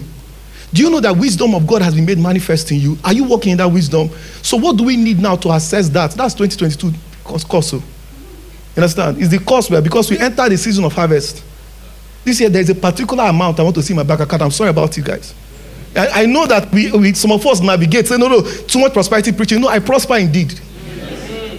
Do 0.71 0.81
you 0.83 0.89
know 0.89 0.99
that 0.99 1.17
wisdom 1.17 1.53
of 1.55 1.67
God 1.67 1.81
has 1.81 1.95
been 1.95 2.05
made 2.05 2.17
manifest 2.17 2.71
in 2.71 2.79
you? 2.79 2.97
Are 3.03 3.13
you 3.13 3.23
walking 3.23 3.51
in 3.51 3.57
that 3.57 3.67
wisdom? 3.67 4.09
So, 4.41 4.57
what 4.57 4.77
do 4.77 4.83
we 4.83 4.97
need 4.97 5.19
now 5.19 5.35
to 5.37 5.51
assess 5.51 5.89
that? 5.89 6.11
That's 6.11 6.33
2022 6.35 6.93
course. 7.23 7.73
Oh. 7.73 7.83
You 8.75 8.81
understand? 8.81 9.19
It's 9.19 9.29
the 9.29 9.39
course 9.39 9.69
where 9.69 9.81
because 9.81 10.09
we 10.09 10.17
enter 10.19 10.47
the 10.49 10.57
season 10.57 10.83
of 10.83 10.93
harvest. 10.93 11.43
This 12.23 12.39
year 12.39 12.49
there's 12.49 12.69
a 12.69 12.75
particular 12.75 13.25
amount 13.25 13.59
I 13.59 13.63
want 13.63 13.75
to 13.75 13.83
see 13.83 13.93
in 13.93 13.97
my 13.97 14.03
bank 14.03 14.21
account. 14.21 14.41
I'm 14.41 14.51
sorry 14.51 14.69
about 14.69 14.95
you 14.97 15.03
guys. 15.03 15.33
I, 15.95 16.23
I 16.23 16.25
know 16.25 16.47
that 16.47 16.71
we, 16.71 16.91
we 16.91 17.13
some 17.13 17.31
of 17.31 17.45
us 17.45 17.61
navigate 17.61 18.07
say 18.07 18.17
no 18.17 18.27
no 18.27 18.41
too 18.41 18.79
much 18.79 18.93
prosperity 18.93 19.31
preaching. 19.31 19.61
No, 19.61 19.67
I 19.67 19.79
prosper 19.79 20.17
indeed. 20.17 20.59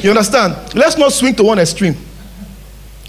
You 0.03 0.11
understand? 0.11 0.75
Let's 0.75 0.99
not 0.99 1.13
swing 1.13 1.35
to 1.37 1.45
one 1.45 1.59
extreme. 1.59 1.95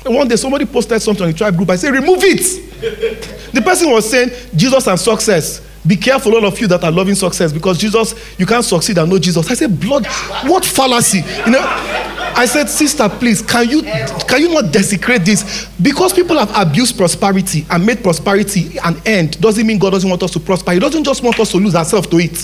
One 0.05 0.27
day 0.27 0.35
somebody 0.35 0.65
posted 0.65 1.01
something 1.01 1.23
on 1.25 1.31
the 1.31 1.37
tribe 1.37 1.57
group. 1.57 1.69
I 1.69 1.75
said, 1.77 1.91
remove 1.91 2.19
it. 2.23 3.51
the 3.51 3.61
person 3.61 3.89
was 3.89 4.09
saying 4.09 4.29
Jesus 4.55 4.87
and 4.87 4.99
success. 4.99 5.61
Be 5.85 5.97
careful, 5.97 6.35
all 6.35 6.45
of 6.45 6.59
you 6.59 6.67
that 6.67 6.83
are 6.83 6.91
loving 6.91 7.15
success, 7.15 7.51
because 7.51 7.77
Jesus, 7.77 8.15
you 8.39 8.45
can't 8.45 8.63
succeed 8.63 8.97
and 8.97 9.09
know 9.09 9.19
Jesus. 9.19 9.49
I 9.49 9.53
said, 9.53 9.79
blood, 9.79 10.05
what 10.45 10.63
fallacy? 10.63 11.23
You 11.45 11.51
know, 11.51 12.14
I 12.37 12.45
said, 12.45 12.67
sister, 12.67 13.07
please, 13.07 13.41
can 13.41 13.69
you 13.69 13.81
can 13.81 14.41
you 14.41 14.53
not 14.53 14.73
desecrate 14.73 15.23
this? 15.23 15.69
Because 15.81 16.11
people 16.11 16.37
have 16.37 16.51
abused 16.55 16.97
prosperity 16.97 17.65
and 17.69 17.85
made 17.85 18.03
prosperity 18.03 18.77
an 18.83 19.01
end 19.05 19.39
doesn't 19.39 19.65
mean 19.65 19.79
God 19.79 19.91
doesn't 19.91 20.09
want 20.09 20.21
us 20.21 20.31
to 20.31 20.39
prosper. 20.39 20.73
He 20.73 20.79
doesn't 20.79 21.05
just 21.05 21.23
want 21.23 21.39
us 21.39 21.51
to 21.51 21.57
lose 21.57 21.75
ourselves 21.75 22.07
to 22.07 22.17
it. 22.17 22.35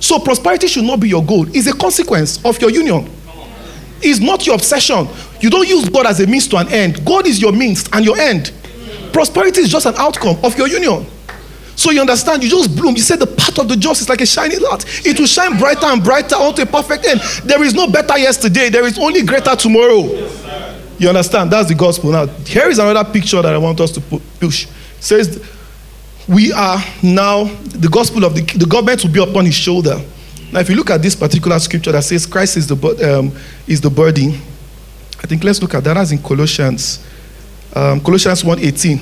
So 0.00 0.18
prosperity 0.18 0.66
should 0.66 0.84
not 0.84 1.00
be 1.00 1.08
your 1.08 1.24
goal. 1.24 1.46
It's 1.56 1.66
a 1.66 1.72
consequence 1.72 2.44
of 2.44 2.60
your 2.60 2.70
union. 2.70 3.10
It's 4.02 4.20
not 4.20 4.46
your 4.46 4.56
obsession. 4.56 5.08
You 5.40 5.48
don't 5.48 5.66
use 5.66 5.88
God 5.88 6.04
as 6.04 6.20
a 6.20 6.26
means 6.26 6.46
to 6.48 6.58
an 6.58 6.68
end. 6.68 7.02
God 7.06 7.26
is 7.26 7.40
your 7.40 7.52
means 7.52 7.88
and 7.94 8.04
your 8.04 8.18
end. 8.18 8.52
Prosperity 9.14 9.62
is 9.62 9.70
just 9.70 9.86
an 9.86 9.94
outcome 9.96 10.36
of 10.44 10.58
your 10.58 10.68
union. 10.68 11.06
So 11.76 11.90
you 11.90 12.00
understand, 12.00 12.42
you 12.42 12.50
just 12.50 12.76
bloom. 12.76 12.94
You 12.96 13.02
said 13.02 13.18
the 13.18 13.26
path 13.26 13.58
of 13.58 13.68
the 13.68 13.76
just 13.76 14.02
is 14.02 14.08
like 14.08 14.20
a 14.20 14.26
shining 14.26 14.60
light. 14.60 14.84
It 15.06 15.18
will 15.18 15.26
shine 15.26 15.58
brighter 15.58 15.86
and 15.86 16.02
brighter 16.02 16.36
unto 16.36 16.62
a 16.62 16.66
perfect 16.66 17.06
end. 17.06 17.20
There 17.44 17.62
is 17.62 17.74
no 17.74 17.90
better 17.90 18.18
yesterday, 18.18 18.68
there 18.68 18.84
is 18.84 18.98
only 18.98 19.22
greater 19.22 19.56
tomorrow. 19.56 20.02
You 20.98 21.08
understand? 21.08 21.50
That's 21.50 21.68
the 21.68 21.74
gospel. 21.74 22.12
Now, 22.12 22.26
here 22.26 22.68
is 22.68 22.78
another 22.78 23.08
picture 23.10 23.42
that 23.42 23.52
I 23.52 23.58
want 23.58 23.80
us 23.80 23.90
to 23.92 24.00
push. 24.00 24.66
It 24.66 24.70
says, 25.00 25.44
We 26.28 26.52
are 26.52 26.78
now, 27.02 27.44
the 27.44 27.88
gospel 27.88 28.24
of 28.24 28.34
the, 28.34 28.42
the 28.56 28.66
government 28.66 29.02
will 29.02 29.10
be 29.10 29.22
upon 29.22 29.44
his 29.44 29.54
shoulder. 29.54 30.00
Now, 30.52 30.60
if 30.60 30.70
you 30.70 30.76
look 30.76 30.90
at 30.90 31.02
this 31.02 31.16
particular 31.16 31.58
scripture 31.58 31.90
that 31.90 32.04
says 32.04 32.26
Christ 32.26 32.56
is 32.56 32.68
the, 32.68 33.18
um, 33.18 33.36
is 33.66 33.80
the 33.80 33.90
burden, 33.90 34.34
I 35.22 35.26
think 35.26 35.42
let's 35.42 35.60
look 35.60 35.74
at 35.74 35.82
that. 35.82 35.94
That's 35.94 36.12
in 36.12 36.22
Colossians, 36.22 37.04
um, 37.74 38.00
Colossians 38.00 38.42
1.18 38.44 39.00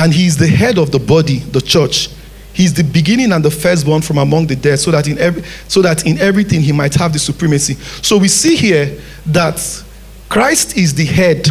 and 0.00 0.14
he 0.14 0.26
is 0.26 0.38
the 0.38 0.46
head 0.46 0.78
of 0.78 0.90
the 0.90 0.98
body, 0.98 1.40
the 1.40 1.60
church. 1.60 2.08
He's 2.54 2.72
the 2.72 2.82
beginning 2.82 3.32
and 3.32 3.44
the 3.44 3.50
firstborn 3.50 4.00
from 4.00 4.16
among 4.16 4.46
the 4.46 4.56
dead, 4.56 4.78
so 4.78 4.90
that 4.90 5.06
in 5.06 5.18
every 5.18 5.42
so 5.68 5.82
that 5.82 6.06
in 6.06 6.18
everything 6.18 6.62
he 6.62 6.72
might 6.72 6.94
have 6.94 7.12
the 7.12 7.18
supremacy. 7.18 7.74
So 8.02 8.16
we 8.16 8.28
see 8.28 8.56
here 8.56 8.98
that 9.26 9.84
Christ 10.30 10.76
is 10.76 10.94
the 10.94 11.04
head 11.04 11.46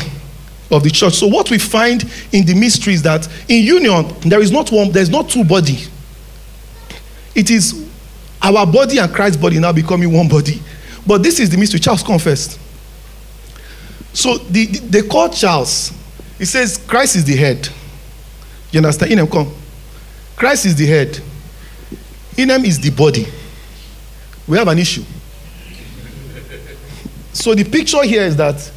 of 0.71 0.83
the 0.83 0.89
church. 0.89 1.13
So 1.13 1.27
what 1.27 1.51
we 1.51 1.59
find 1.59 2.03
in 2.31 2.43
the 2.43 2.55
mystery 2.55 2.95
is 2.95 3.03
that 3.03 3.27
in 3.47 3.63
union 3.63 4.13
there 4.21 4.41
is 4.41 4.51
not 4.51 4.71
one, 4.71 4.91
there's 4.91 5.11
not 5.11 5.29
two 5.29 5.43
body. 5.43 5.77
It 7.35 7.51
is 7.51 7.87
our 8.41 8.65
body 8.65 8.97
and 8.97 9.13
Christ's 9.13 9.39
body 9.39 9.59
now 9.59 9.71
becoming 9.71 10.11
one 10.11 10.27
body. 10.27 10.59
But 11.05 11.21
this 11.21 11.39
is 11.39 11.51
the 11.51 11.57
mystery. 11.57 11.79
Charles 11.79 12.01
confessed. 12.01 12.59
So 14.13 14.37
the, 14.37 14.65
the, 14.65 14.79
they 14.79 15.01
call 15.03 15.29
Charles. 15.29 15.93
He 16.39 16.45
says 16.45 16.77
Christ 16.77 17.15
is 17.15 17.25
the 17.25 17.35
head. 17.35 17.69
You 18.71 18.79
understand? 18.79 19.11
Inem, 19.11 19.29
come. 19.31 19.51
Christ 20.35 20.65
is 20.65 20.75
the 20.75 20.85
head. 20.85 21.19
Inem 22.37 22.63
is 22.65 22.79
the 22.79 22.91
body. 22.91 23.25
We 24.47 24.57
have 24.57 24.67
an 24.67 24.79
issue. 24.79 25.03
So 27.31 27.53
the 27.55 27.63
picture 27.63 28.03
here 28.03 28.23
is 28.23 28.35
that 28.37 28.69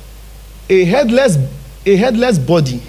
a 0.68 0.84
headless, 0.84 1.37
a 1.84 1.96
headless 1.96 2.38
body 2.38 2.80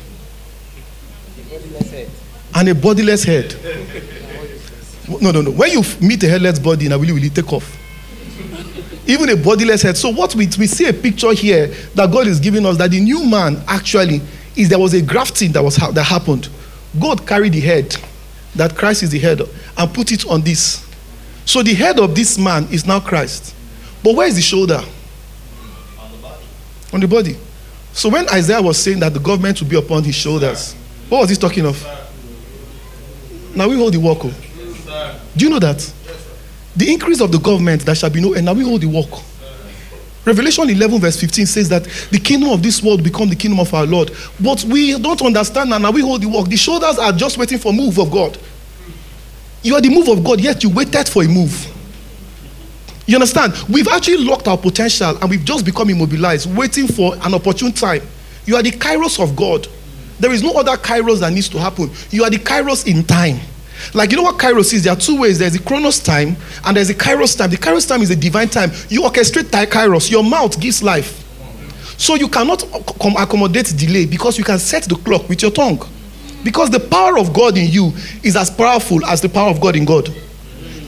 and 2.55 2.69
a 2.69 2.75
bodiless 2.75 3.23
head. 3.23 3.55
No, 5.21 5.31
no, 5.31 5.41
no. 5.41 5.51
When 5.51 5.71
you 5.71 5.81
meet 6.01 6.23
a 6.23 6.29
headless 6.29 6.59
body, 6.59 6.87
now 6.87 6.97
will 6.97 7.05
you, 7.05 7.13
will 7.15 7.23
you 7.23 7.29
take 7.29 7.51
off? 7.51 7.77
Even 9.05 9.29
a 9.29 9.35
bodiless 9.35 9.81
head. 9.81 9.97
So 9.97 10.09
what 10.09 10.33
we, 10.35 10.45
we 10.59 10.67
see 10.67 10.87
a 10.87 10.93
picture 10.93 11.33
here 11.33 11.67
that 11.95 12.11
God 12.11 12.27
is 12.27 12.39
giving 12.39 12.65
us 12.65 12.77
that 12.77 12.91
the 12.91 12.99
new 12.99 13.25
man 13.25 13.61
actually 13.67 14.21
is 14.55 14.69
there 14.69 14.79
was 14.79 14.93
a 14.93 15.01
grafting 15.01 15.51
that 15.53 15.63
was 15.63 15.75
that 15.75 16.03
happened. 16.03 16.49
God 16.99 17.25
carried 17.25 17.53
the 17.53 17.59
head 17.59 17.95
that 18.55 18.75
Christ 18.75 19.03
is 19.03 19.09
the 19.09 19.19
head 19.19 19.41
and 19.77 19.93
put 19.93 20.11
it 20.11 20.27
on 20.27 20.41
this. 20.41 20.87
So 21.45 21.63
the 21.63 21.73
head 21.73 21.99
of 21.99 22.15
this 22.15 22.37
man 22.37 22.67
is 22.71 22.85
now 22.85 22.99
Christ. 22.99 23.55
But 24.03 24.15
where 24.15 24.27
is 24.27 24.35
the 24.35 24.41
shoulder? 24.41 24.81
On 25.99 26.11
the 26.11 26.17
body. 26.17 26.43
On 26.93 26.99
the 26.99 27.07
body. 27.07 27.37
So 27.93 28.09
when 28.09 28.27
Isaiah 28.29 28.61
was 28.61 28.77
saying 28.81 28.99
that 28.99 29.13
the 29.13 29.19
government 29.19 29.59
would 29.61 29.69
be 29.69 29.77
upon 29.77 30.03
his 30.03 30.15
shoulders, 30.15 30.73
what 31.09 31.21
was 31.21 31.29
he 31.29 31.35
talking 31.35 31.65
of? 31.65 31.81
Now 33.55 33.67
we 33.67 33.75
hold 33.75 33.93
the 33.93 33.99
work. 33.99 34.19
Oh. 34.23 34.33
Do 35.35 35.45
you 35.45 35.51
know 35.51 35.59
that? 35.59 35.93
The 36.75 36.91
increase 36.91 37.21
of 37.21 37.31
the 37.31 37.37
government, 37.37 37.83
there 37.83 37.93
shall 37.93 38.09
be 38.09 38.21
no 38.21 38.33
end. 38.33 38.45
Now 38.45 38.53
we 38.53 38.63
hold 38.63 38.81
the 38.81 38.87
work. 38.87 39.09
Revelation 40.25 40.69
11, 40.69 40.99
verse 41.01 41.19
15 41.19 41.45
says 41.45 41.69
that 41.69 41.83
the 42.09 42.19
kingdom 42.19 42.49
of 42.49 42.63
this 42.63 42.81
world 42.81 43.03
become 43.03 43.29
the 43.29 43.35
kingdom 43.35 43.59
of 43.59 43.73
our 43.73 43.85
Lord. 43.85 44.11
But 44.39 44.63
we 44.63 44.97
don't 44.97 45.21
understand 45.21 45.73
and 45.73 45.93
we 45.93 46.01
hold 46.01 46.21
the 46.21 46.29
work. 46.29 46.47
The 46.47 46.55
shoulders 46.55 46.97
are 46.97 47.11
just 47.11 47.37
waiting 47.37 47.57
for 47.57 47.73
move 47.73 47.97
of 47.97 48.09
God. 48.09 48.37
You 49.63 49.75
are 49.75 49.81
the 49.81 49.89
move 49.89 50.07
of 50.07 50.23
God, 50.23 50.39
yet 50.39 50.63
you 50.63 50.69
waited 50.69 51.09
for 51.09 51.23
a 51.23 51.27
move. 51.27 51.69
You 53.05 53.15
understand? 53.15 53.53
We've 53.69 53.87
actually 53.89 54.17
locked 54.17 54.47
our 54.47 54.57
potential 54.57 55.17
and 55.17 55.29
we've 55.29 55.43
just 55.43 55.65
become 55.65 55.89
immobilized, 55.89 56.55
waiting 56.55 56.87
for 56.87 57.15
an 57.15 57.33
opportune 57.33 57.73
time. 57.73 58.01
You 58.45 58.55
are 58.55 58.63
the 58.63 58.71
kairos 58.71 59.21
of 59.21 59.35
God. 59.35 59.67
There 60.19 60.31
is 60.31 60.41
no 60.41 60.53
other 60.53 60.77
kairos 60.77 61.19
that 61.19 61.33
needs 61.33 61.49
to 61.49 61.59
happen. 61.59 61.91
You 62.11 62.23
are 62.23 62.29
the 62.29 62.37
kairos 62.37 62.87
in 62.87 63.03
time. 63.03 63.39
Like, 63.93 64.11
you 64.11 64.17
know 64.17 64.23
what 64.23 64.37
Kairos 64.37 64.73
is? 64.73 64.83
There 64.83 64.93
are 64.93 64.99
two 64.99 65.19
ways 65.19 65.39
there's 65.39 65.53
the 65.53 65.59
Chronos 65.59 65.99
time 65.99 66.35
and 66.65 66.77
there's 66.77 66.87
the 66.87 66.93
Kairos 66.95 67.37
time. 67.37 67.49
The 67.49 67.57
Kairos 67.57 67.87
time 67.87 68.01
is 68.01 68.09
a 68.09 68.15
divine 68.15 68.49
time. 68.49 68.71
You 68.89 69.01
orchestrate 69.01 69.45
Kairos, 69.65 70.09
your 70.09 70.23
mouth 70.23 70.59
gives 70.59 70.83
life. 70.83 71.19
So 71.97 72.15
you 72.15 72.27
cannot 72.27 72.63
accommodate 73.17 73.73
delay 73.77 74.05
because 74.05 74.37
you 74.37 74.43
can 74.43 74.59
set 74.59 74.83
the 74.83 74.95
clock 74.95 75.29
with 75.29 75.41
your 75.41 75.51
tongue. 75.51 75.81
Because 76.43 76.69
the 76.69 76.79
power 76.79 77.17
of 77.17 77.33
God 77.33 77.57
in 77.57 77.69
you 77.69 77.93
is 78.23 78.35
as 78.35 78.49
powerful 78.49 79.05
as 79.05 79.21
the 79.21 79.29
power 79.29 79.49
of 79.49 79.61
God 79.61 79.75
in 79.75 79.85
God. 79.85 80.09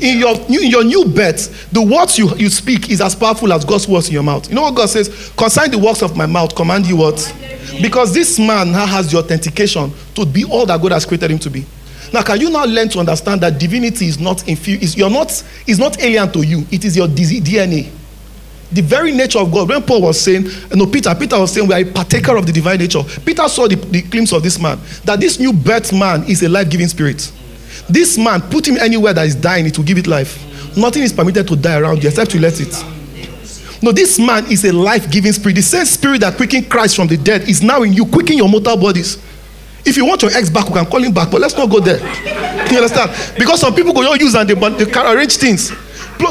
In 0.01 0.19
your, 0.19 0.35
in 0.49 0.69
your 0.69 0.83
new 0.83 1.05
birth, 1.05 1.71
the 1.71 1.81
words 1.81 2.17
you, 2.17 2.35
you 2.35 2.49
speak 2.49 2.89
is 2.89 2.99
as 2.99 3.15
powerful 3.15 3.53
as 3.53 3.63
God's 3.63 3.87
words 3.87 4.07
in 4.07 4.13
your 4.13 4.23
mouth. 4.23 4.49
You 4.49 4.55
know 4.55 4.63
what 4.63 4.75
God 4.75 4.89
says? 4.89 5.31
Consign 5.37 5.71
the 5.71 5.79
works 5.79 6.01
of 6.01 6.17
my 6.17 6.25
mouth, 6.25 6.53
command 6.53 6.85
you 6.85 6.97
what? 6.97 7.33
Because 7.81 8.13
this 8.13 8.37
man 8.37 8.73
has 8.73 9.11
the 9.11 9.17
authentication 9.17 9.93
to 10.15 10.25
be 10.25 10.43
all 10.43 10.65
that 10.65 10.81
God 10.81 10.91
has 10.91 11.05
created 11.05 11.31
him 11.31 11.39
to 11.39 11.49
be. 11.49 11.65
Now, 12.15 12.23
can 12.23 12.39
you 12.39 12.49
now 12.49 12.63
learn 12.63 12.87
to 12.87 12.99
understand 12.99 13.41
that 13.41 13.59
divinity 13.59 14.07
is 14.07 14.17
not 14.17 14.47
infused, 14.47 14.97
you're 14.97 15.09
not, 15.09 15.43
is 15.67 15.77
not 15.77 16.01
alien 16.01 16.31
to 16.31 16.47
you, 16.47 16.65
it 16.71 16.85
is 16.85 16.95
your 16.95 17.09
DNA. 17.09 17.91
The 18.71 18.81
very 18.81 19.11
nature 19.11 19.39
of 19.39 19.51
God. 19.51 19.67
When 19.67 19.83
Paul 19.83 20.03
was 20.03 20.21
saying, 20.21 20.45
no, 20.73 20.85
Peter, 20.87 21.13
Peter 21.13 21.37
was 21.37 21.51
saying, 21.51 21.67
we 21.67 21.73
are 21.73 21.81
a 21.81 21.91
partaker 21.91 22.37
of 22.37 22.45
the 22.45 22.53
divine 22.53 22.79
nature. 22.79 23.03
Peter 23.25 23.45
saw 23.49 23.67
the, 23.67 23.75
the 23.75 24.01
glimpse 24.01 24.31
of 24.31 24.43
this 24.43 24.57
man, 24.57 24.79
that 25.03 25.19
this 25.19 25.41
new 25.41 25.51
birth 25.51 25.91
man 25.91 26.23
is 26.23 26.41
a 26.41 26.47
life 26.47 26.69
giving 26.69 26.87
spirit. 26.87 27.33
This 27.89 28.17
man, 28.17 28.39
put 28.43 28.65
him 28.65 28.77
anywhere 28.77 29.13
that 29.13 29.27
is 29.27 29.35
dying, 29.35 29.65
it 29.65 29.77
will 29.77 29.83
give 29.83 29.97
it 29.97 30.07
life. 30.07 30.39
Nothing 30.77 31.03
is 31.03 31.11
permitted 31.11 31.45
to 31.49 31.57
die 31.57 31.77
around 31.77 32.01
you 32.01 32.07
except 32.07 32.33
you 32.33 32.39
let 32.39 32.61
it. 32.61 32.73
No, 33.83 33.91
this 33.91 34.17
man 34.17 34.49
is 34.49 34.63
a 34.63 34.71
life 34.71 35.11
giving 35.11 35.33
spirit. 35.33 35.55
The 35.55 35.61
same 35.61 35.83
spirit 35.83 36.21
that 36.21 36.37
quickened 36.37 36.71
Christ 36.71 36.95
from 36.95 37.09
the 37.09 37.17
dead 37.17 37.49
is 37.49 37.61
now 37.61 37.83
in 37.83 37.91
you, 37.91 38.05
quickening 38.05 38.37
your 38.37 38.47
mortal 38.47 38.77
bodies. 38.77 39.17
If 39.85 39.97
you 39.97 40.05
want 40.05 40.21
your 40.21 40.31
ex 40.31 40.49
back, 40.49 40.67
we 40.67 40.73
can 40.73 40.85
call 40.85 41.03
him 41.03 41.13
back, 41.13 41.29
but 41.29 41.39
let's 41.41 41.55
not 41.55 41.69
go 41.69 41.79
there. 41.79 41.99
You 42.71 42.77
understand? 42.77 43.11
Because 43.37 43.61
some 43.61 43.73
people 43.75 43.93
go, 43.93 44.13
use 44.15 44.33
and 44.35 44.49
they, 44.49 44.55
they 44.55 44.91
can 44.91 45.15
arrange 45.15 45.37
things. 45.37 45.71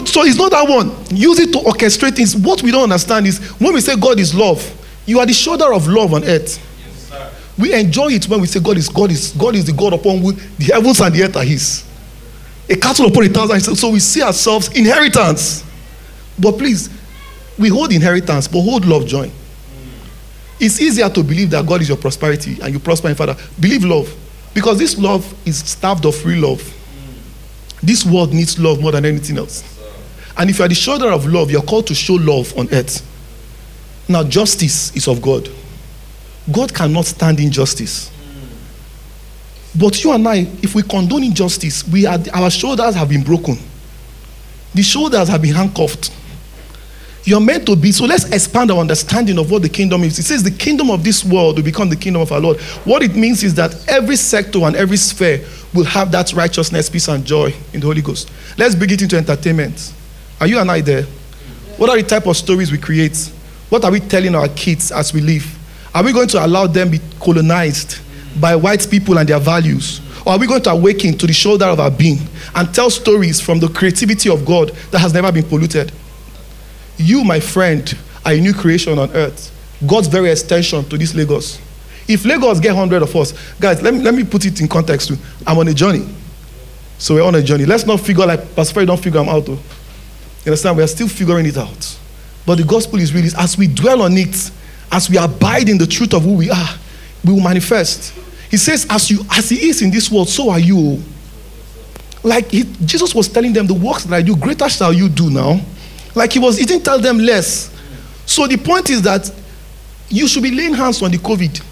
So 0.06 0.24
it's 0.24 0.36
not 0.36 0.50
that 0.50 0.68
one. 0.68 0.90
Use 1.14 1.38
it 1.38 1.52
to 1.52 1.58
orchestrate 1.58 2.16
things. 2.16 2.36
What 2.36 2.62
we 2.62 2.70
don't 2.70 2.84
understand 2.84 3.26
is 3.26 3.38
when 3.60 3.74
we 3.74 3.80
say 3.80 3.96
God 3.96 4.18
is 4.18 4.34
love, 4.34 4.62
you 5.06 5.20
are 5.20 5.26
the 5.26 5.32
shoulder 5.32 5.72
of 5.72 5.86
love 5.86 6.14
on 6.14 6.24
earth. 6.24 6.58
Yes, 6.78 7.54
we 7.58 7.74
enjoy 7.74 8.08
it 8.08 8.24
when 8.28 8.40
we 8.40 8.46
say 8.46 8.60
God 8.60 8.76
is 8.78 8.88
God 8.88 9.10
is 9.10 9.32
God 9.32 9.54
is 9.54 9.66
the 9.66 9.72
God 9.72 9.92
upon 9.92 10.18
whom 10.18 10.34
the 10.58 10.72
heavens 10.72 11.00
and 11.00 11.14
the 11.14 11.22
earth 11.22 11.36
are 11.36 11.44
His. 11.44 11.84
A 12.68 12.76
cattle 12.76 13.06
upon 13.06 13.24
a 13.24 13.28
thousand. 13.28 13.76
So 13.76 13.90
we 13.90 14.00
see 14.00 14.22
ourselves 14.22 14.68
inheritance. 14.74 15.62
But 16.38 16.58
please, 16.58 16.88
we 17.58 17.68
hold 17.68 17.92
inheritance, 17.92 18.48
but 18.48 18.62
hold 18.62 18.86
love, 18.86 19.06
joy. 19.06 19.30
It's 20.60 20.80
easier 20.80 21.08
to 21.08 21.22
believe 21.22 21.50
that 21.50 21.66
God 21.66 21.82
is 21.82 21.88
your 21.88 21.98
prosperity 21.98 22.58
and 22.62 22.72
you 22.72 22.78
prosper 22.78 23.08
in 23.08 23.14
Father. 23.14 23.36
Believe 23.58 23.84
love. 23.84 24.14
Because 24.54 24.78
this 24.78 24.96
love 24.96 25.34
is 25.46 25.58
starved 25.58 26.06
of 26.06 26.24
real 26.24 26.50
love. 26.50 26.74
This 27.82 28.06
world 28.06 28.32
needs 28.32 28.58
love 28.58 28.80
more 28.80 28.92
than 28.92 29.04
anything 29.04 29.36
else. 29.36 29.62
And 30.36 30.48
if 30.48 30.58
you 30.58 30.64
are 30.64 30.68
the 30.68 30.74
shoulder 30.74 31.10
of 31.10 31.26
love, 31.26 31.50
you're 31.50 31.62
called 31.62 31.86
to 31.88 31.94
show 31.94 32.14
love 32.14 32.56
on 32.56 32.68
earth. 32.72 33.02
Now, 34.08 34.22
justice 34.22 34.94
is 34.96 35.08
of 35.08 35.20
God. 35.20 35.48
God 36.52 36.72
cannot 36.74 37.06
stand 37.06 37.40
injustice. 37.40 38.10
But 39.76 40.02
you 40.04 40.12
and 40.12 40.26
I, 40.28 40.46
if 40.62 40.74
we 40.74 40.82
condone 40.82 41.24
injustice, 41.24 41.86
we 41.88 42.06
are, 42.06 42.18
our 42.32 42.50
shoulders 42.50 42.94
have 42.94 43.08
been 43.08 43.22
broken. 43.24 43.58
The 44.72 44.82
shoulders 44.82 45.28
have 45.28 45.42
been 45.42 45.54
handcuffed. 45.54 46.12
You're 47.24 47.40
meant 47.40 47.64
to 47.66 47.76
be. 47.76 47.90
So 47.90 48.04
let's 48.04 48.24
expand 48.26 48.70
our 48.70 48.78
understanding 48.78 49.38
of 49.38 49.50
what 49.50 49.62
the 49.62 49.68
kingdom 49.68 50.04
is. 50.04 50.18
It 50.18 50.24
says 50.24 50.42
the 50.42 50.50
kingdom 50.50 50.90
of 50.90 51.02
this 51.02 51.24
world 51.24 51.56
will 51.56 51.64
become 51.64 51.88
the 51.88 51.96
kingdom 51.96 52.20
of 52.20 52.30
our 52.30 52.40
Lord. 52.40 52.60
What 52.84 53.02
it 53.02 53.16
means 53.16 53.42
is 53.42 53.54
that 53.54 53.88
every 53.88 54.16
sector 54.16 54.58
and 54.64 54.76
every 54.76 54.98
sphere 54.98 55.42
will 55.72 55.84
have 55.84 56.12
that 56.12 56.34
righteousness, 56.34 56.90
peace, 56.90 57.08
and 57.08 57.24
joy 57.24 57.54
in 57.72 57.80
the 57.80 57.86
Holy 57.86 58.02
Ghost. 58.02 58.30
Let's 58.58 58.74
bring 58.74 58.90
it 58.90 59.00
into 59.00 59.16
entertainment. 59.16 59.94
Are 60.38 60.46
you 60.46 60.58
and 60.58 60.70
I 60.70 60.82
there? 60.82 61.04
What 61.78 61.88
are 61.88 61.96
the 61.96 62.02
type 62.02 62.26
of 62.26 62.36
stories 62.36 62.70
we 62.70 62.78
create? 62.78 63.32
What 63.70 63.84
are 63.84 63.90
we 63.90 64.00
telling 64.00 64.34
our 64.34 64.48
kids 64.48 64.92
as 64.92 65.14
we 65.14 65.22
live? 65.22 65.46
Are 65.94 66.04
we 66.04 66.12
going 66.12 66.28
to 66.28 66.44
allow 66.44 66.66
them 66.66 66.90
be 66.90 67.00
colonized 67.20 68.00
by 68.38 68.54
white 68.54 68.86
people 68.90 69.18
and 69.18 69.28
their 69.28 69.40
values? 69.40 70.00
Or 70.26 70.32
are 70.32 70.38
we 70.38 70.46
going 70.46 70.62
to 70.62 70.70
awaken 70.70 71.16
to 71.18 71.26
the 71.26 71.32
shoulder 71.32 71.66
of 71.66 71.80
our 71.80 71.90
being 71.90 72.18
and 72.54 72.72
tell 72.74 72.90
stories 72.90 73.40
from 73.40 73.60
the 73.60 73.68
creativity 73.68 74.28
of 74.28 74.44
God 74.44 74.70
that 74.90 74.98
has 74.98 75.14
never 75.14 75.32
been 75.32 75.44
polluted? 75.44 75.90
You, 76.96 77.24
my 77.24 77.40
friend, 77.40 77.96
are 78.24 78.32
a 78.32 78.40
new 78.40 78.54
creation 78.54 78.98
on 78.98 79.10
earth. 79.12 79.50
God's 79.86 80.08
very 80.08 80.30
extension 80.30 80.84
to 80.88 80.96
this 80.96 81.14
Lagos. 81.14 81.60
If 82.06 82.24
Lagos 82.24 82.60
get 82.60 82.70
100 82.70 83.02
of 83.02 83.16
us, 83.16 83.32
guys, 83.58 83.82
let 83.82 83.94
me, 83.94 84.00
let 84.00 84.14
me 84.14 84.24
put 84.24 84.44
it 84.44 84.60
in 84.60 84.68
context 84.68 85.08
too. 85.08 85.16
I'm 85.46 85.58
on 85.58 85.68
a 85.68 85.74
journey. 85.74 86.06
So 86.98 87.14
we're 87.14 87.24
on 87.24 87.34
a 87.34 87.42
journey. 87.42 87.66
Let's 87.66 87.86
not 87.86 88.00
figure 88.00 88.26
like 88.26 88.54
Pastor 88.54 88.74
Ferry 88.74 88.86
don't 88.86 89.00
figure 89.00 89.20
them 89.20 89.28
out. 89.28 89.46
Though. 89.46 89.52
You 89.52 90.52
understand? 90.52 90.76
We 90.76 90.82
are 90.82 90.88
still 90.88 91.08
figuring 91.08 91.46
it 91.46 91.56
out. 91.56 91.98
But 92.46 92.56
the 92.56 92.64
gospel 92.64 92.98
is 92.98 93.14
really, 93.14 93.30
as 93.38 93.56
we 93.56 93.66
dwell 93.66 94.02
on 94.02 94.16
it, 94.16 94.50
as 94.92 95.08
we 95.08 95.16
abide 95.16 95.68
in 95.68 95.78
the 95.78 95.86
truth 95.86 96.12
of 96.14 96.22
who 96.22 96.34
we 96.34 96.50
are, 96.50 96.68
we 97.24 97.32
will 97.32 97.40
manifest. 97.40 98.12
He 98.50 98.58
says, 98.58 98.86
as 98.90 99.10
you 99.10 99.24
as 99.34 99.48
he 99.48 99.68
is 99.68 99.82
in 99.82 99.90
this 99.90 100.10
world, 100.10 100.28
so 100.28 100.50
are 100.50 100.60
you. 100.60 101.02
Like 102.22 102.50
he, 102.50 102.64
Jesus 102.84 103.14
was 103.14 103.28
telling 103.28 103.52
them, 103.52 103.66
the 103.66 103.74
works 103.74 104.04
that 104.04 104.14
I 104.14 104.22
do, 104.22 104.36
greater 104.36 104.68
shall 104.68 104.92
you 104.92 105.08
do 105.08 105.30
now. 105.30 105.60
Like 106.14 106.32
he 106.32 106.38
was, 106.38 106.56
he 106.58 106.64
didn't 106.64 106.84
tell 106.84 106.98
them 106.98 107.18
less. 107.18 107.70
So 108.26 108.46
the 108.46 108.56
point 108.56 108.90
is 108.90 109.02
that 109.02 109.30
you 110.08 110.28
should 110.28 110.42
be 110.42 110.50
laying 110.50 110.74
hands 110.74 111.02
on 111.02 111.10
the 111.10 111.18
COVID. 111.18 111.62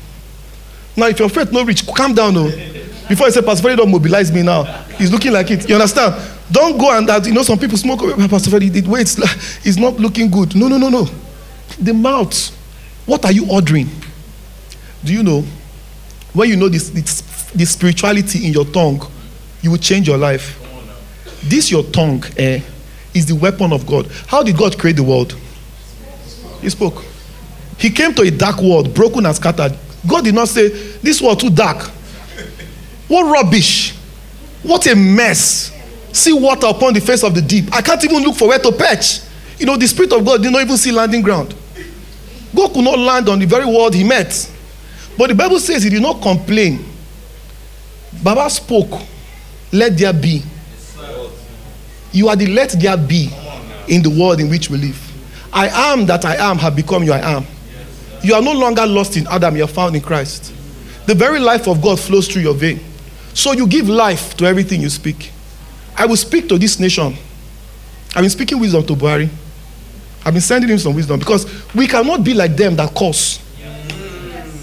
Now, 0.96 1.06
if 1.06 1.18
your 1.18 1.28
faith 1.28 1.52
not 1.52 1.66
reach, 1.66 1.86
calm 1.86 2.14
down, 2.14 2.34
no. 2.34 2.50
Before 3.08 3.26
I 3.26 3.30
say, 3.30 3.42
Pastor 3.42 3.62
Freddy, 3.62 3.76
don't 3.76 3.90
mobilize 3.90 4.30
me 4.32 4.42
now. 4.42 4.64
He's 4.98 5.12
looking 5.12 5.32
like 5.32 5.50
it. 5.50 5.68
You 5.68 5.74
understand? 5.74 6.14
Don't 6.50 6.78
go 6.78 6.96
and 6.96 7.08
that. 7.08 7.26
You 7.26 7.32
know, 7.32 7.42
some 7.42 7.58
people 7.58 7.78
smoke. 7.78 8.00
Pastor 8.28 8.50
Freddy, 8.50 8.68
the 8.68 8.88
way 8.88 9.00
it's, 9.00 9.18
it's 9.66 9.76
not 9.78 9.94
looking 9.94 10.30
good. 10.30 10.54
No, 10.54 10.68
no, 10.68 10.78
no, 10.78 10.88
no. 10.88 11.08
The 11.78 11.94
mouth. 11.94 12.48
What 13.06 13.24
are 13.24 13.32
you 13.32 13.50
ordering? 13.50 13.88
Do 15.02 15.12
you 15.12 15.22
know? 15.22 15.44
When 16.32 16.48
you 16.48 16.56
know 16.56 16.68
this, 16.68 16.90
this, 16.90 17.22
this 17.54 17.72
spirituality 17.72 18.46
in 18.46 18.52
your 18.52 18.64
tongue, 18.64 19.02
you 19.60 19.70
will 19.70 19.78
change 19.78 20.06
your 20.08 20.18
life. 20.18 20.58
This 21.42 21.70
your 21.70 21.82
tongue 21.84 22.24
eh, 22.36 22.60
is 23.14 23.26
the 23.26 23.34
weapon 23.34 23.72
of 23.72 23.86
God. 23.86 24.06
How 24.26 24.42
did 24.42 24.56
God 24.56 24.78
create 24.78 24.96
the 24.96 25.02
world? 25.02 25.36
He 26.60 26.70
spoke. 26.70 27.04
He 27.78 27.90
came 27.90 28.14
to 28.14 28.22
a 28.22 28.30
dark 28.30 28.60
world, 28.60 28.94
broken 28.94 29.26
and 29.26 29.34
scattered. 29.34 29.76
God 30.06 30.24
did 30.24 30.34
not 30.34 30.48
say, 30.48 30.68
This 30.68 31.20
world 31.20 31.40
too 31.40 31.50
dark. 31.50 31.88
What 33.08 33.30
rubbish. 33.30 33.94
What 34.62 34.86
a 34.86 34.94
mess. 34.94 35.70
See 36.12 36.32
water 36.32 36.66
upon 36.66 36.94
the 36.94 37.00
face 37.00 37.24
of 37.24 37.34
the 37.34 37.42
deep. 37.42 37.74
I 37.74 37.82
can't 37.82 38.02
even 38.04 38.22
look 38.22 38.36
for 38.36 38.48
where 38.48 38.58
to 38.58 38.72
perch. 38.72 39.20
You 39.58 39.66
know, 39.66 39.76
the 39.76 39.86
Spirit 39.86 40.12
of 40.12 40.24
God 40.24 40.42
did 40.42 40.52
not 40.52 40.62
even 40.62 40.76
see 40.76 40.92
landing 40.92 41.22
ground. 41.22 41.54
God 42.54 42.72
could 42.72 42.84
not 42.84 42.98
land 42.98 43.28
on 43.28 43.38
the 43.38 43.46
very 43.46 43.64
world 43.64 43.94
he 43.94 44.04
met. 44.04 44.50
But 45.16 45.28
the 45.28 45.34
Bible 45.34 45.58
says 45.58 45.82
he 45.82 45.90
did 45.90 46.02
not 46.02 46.20
complain. 46.22 46.84
Baba 48.22 48.48
spoke, 48.50 49.00
let 49.72 49.96
there 49.96 50.12
be. 50.12 50.42
You 52.12 52.28
are 52.28 52.36
the 52.36 52.46
let 52.46 52.70
there 52.80 52.96
be 52.96 53.30
in 53.88 54.02
the 54.02 54.10
world 54.10 54.40
in 54.40 54.48
which 54.50 54.70
we 54.70 54.78
live. 54.78 54.98
I 55.52 55.68
am 55.92 56.06
that 56.06 56.24
I 56.24 56.36
am 56.36 56.58
have 56.58 56.76
become 56.76 57.02
you 57.02 57.12
I 57.12 57.36
am. 57.36 57.44
You 58.22 58.34
are 58.34 58.42
no 58.42 58.52
longer 58.52 58.86
lost 58.86 59.16
in 59.16 59.26
Adam, 59.26 59.56
you 59.56 59.64
are 59.64 59.68
found 59.68 59.96
in 59.96 60.02
Christ. 60.02 60.52
The 61.06 61.14
very 61.14 61.40
life 61.40 61.66
of 61.66 61.82
God 61.82 61.98
flows 61.98 62.28
through 62.28 62.42
your 62.42 62.54
vein. 62.54 62.80
So 63.34 63.52
you 63.52 63.66
give 63.66 63.88
life 63.88 64.36
to 64.36 64.44
everything 64.46 64.80
you 64.80 64.88
speak. 64.90 65.32
I 65.96 66.06
will 66.06 66.16
speak 66.16 66.48
to 66.48 66.58
this 66.58 66.78
nation. 66.78 67.14
I've 68.14 68.22
been 68.22 68.30
speaking 68.30 68.60
wisdom 68.60 68.84
to 68.86 68.94
Buhari. 68.94 69.28
I've 70.24 70.32
been 70.34 70.40
sending 70.42 70.70
him 70.70 70.78
some 70.78 70.94
wisdom 70.94 71.18
because 71.18 71.46
we 71.74 71.86
cannot 71.86 72.22
be 72.22 72.34
like 72.34 72.54
them 72.56 72.76
that 72.76 72.94
curse. 72.94 73.40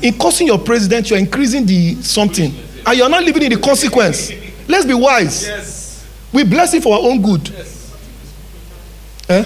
In 0.02 0.18
cursing 0.18 0.48
your 0.48 0.60
president, 0.60 1.10
you're 1.10 1.20
increasing 1.20 1.66
the 1.66 1.96
something, 1.96 2.54
and 2.86 2.98
you're 2.98 3.10
not 3.10 3.24
living 3.24 3.44
in 3.44 3.52
the 3.52 3.60
consequence. 3.60 4.32
Let's 4.68 4.86
be 4.86 4.94
wise. 4.94 5.46
Yes. 5.46 5.79
We 6.32 6.44
bless 6.44 6.74
it 6.74 6.84
for 6.84 6.96
our 6.96 7.02
own 7.02 7.22
good. 7.22 7.50
Yes. 7.50 7.96
Eh? 9.30 9.46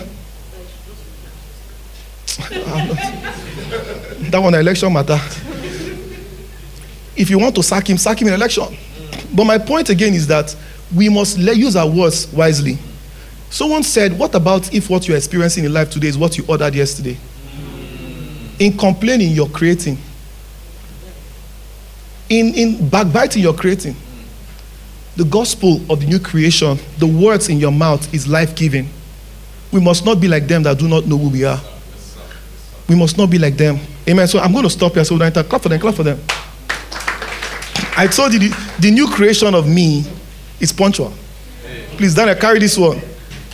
that 4.29 4.39
one 4.39 4.53
election 4.55 4.91
matter. 4.91 5.19
If 7.15 7.29
you 7.29 7.39
want 7.39 7.55
to 7.55 7.63
sack 7.63 7.89
him, 7.89 7.97
sack 7.97 8.21
him 8.21 8.27
in 8.27 8.33
election. 8.33 8.75
But 9.33 9.45
my 9.45 9.57
point 9.57 9.89
again 9.89 10.13
is 10.13 10.27
that 10.27 10.55
we 10.95 11.09
must 11.09 11.37
use 11.37 11.75
our 11.75 11.87
words 11.89 12.31
wisely. 12.33 12.77
Someone 13.49 13.83
said, 13.83 14.17
What 14.17 14.33
about 14.35 14.73
if 14.73 14.89
what 14.89 15.07
you're 15.07 15.17
experiencing 15.17 15.63
in 15.65 15.73
life 15.73 15.89
today 15.91 16.07
is 16.07 16.17
what 16.17 16.37
you 16.37 16.45
ordered 16.47 16.73
yesterday? 16.75 17.17
In 18.59 18.77
complaining, 18.77 19.31
you're 19.31 19.50
creating. 19.50 19.98
In, 22.29 22.53
in 22.55 22.89
backbiting, 22.89 23.43
you're 23.43 23.53
creating. 23.53 23.96
The 25.15 25.25
gospel 25.25 25.79
of 25.91 25.99
the 25.99 26.07
new 26.07 26.19
creation, 26.19 26.77
the 26.97 27.05
words 27.07 27.49
in 27.49 27.59
your 27.59 27.71
mouth 27.71 28.11
is 28.13 28.27
life 28.27 28.55
giving. 28.55 28.89
We 29.71 29.79
must 29.79 30.05
not 30.05 30.19
be 30.19 30.27
like 30.27 30.47
them 30.47 30.63
that 30.63 30.77
do 30.79 30.87
not 30.87 31.05
know 31.05 31.17
who 31.17 31.29
we 31.29 31.43
are. 31.43 31.59
We 32.87 32.95
must 32.95 33.17
not 33.17 33.29
be 33.29 33.37
like 33.37 33.55
them. 33.55 33.79
Amen. 34.07 34.27
So 34.27 34.39
I'm 34.39 34.51
going 34.51 34.63
to 34.63 34.69
stop 34.69 34.93
here. 34.93 35.05
So 35.05 35.21
I 35.21 35.29
clap 35.31 35.61
for 35.61 35.69
them, 35.69 35.79
clap 35.79 35.95
for 35.95 36.03
them. 36.03 36.19
I 37.95 38.07
told 38.07 38.33
you 38.33 38.39
the, 38.39 38.71
the 38.79 38.91
new 38.91 39.07
creation 39.07 39.53
of 39.53 39.67
me 39.67 40.03
is 40.59 40.71
punctual. 40.71 41.13
Please, 41.97 42.15
Daniel, 42.15 42.35
carry 42.35 42.59
this 42.59 42.77
one. 42.77 42.99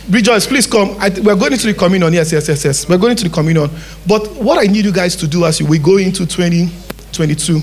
Rejoice, 0.08 0.46
please 0.46 0.66
come. 0.66 0.96
I, 0.98 1.10
we're 1.22 1.36
going 1.36 1.52
into 1.52 1.66
the 1.66 1.74
communion. 1.74 2.12
Yes, 2.12 2.32
yes, 2.32 2.48
yes, 2.48 2.64
yes. 2.64 2.88
We're 2.88 2.98
going 2.98 3.12
into 3.12 3.24
the 3.24 3.30
communion. 3.30 3.70
But 4.06 4.26
what 4.36 4.58
I 4.58 4.70
need 4.70 4.84
you 4.86 4.92
guys 4.92 5.14
to 5.16 5.28
do 5.28 5.44
as 5.44 5.62
we 5.62 5.78
go 5.78 5.98
into 5.98 6.26
2022 6.26 7.60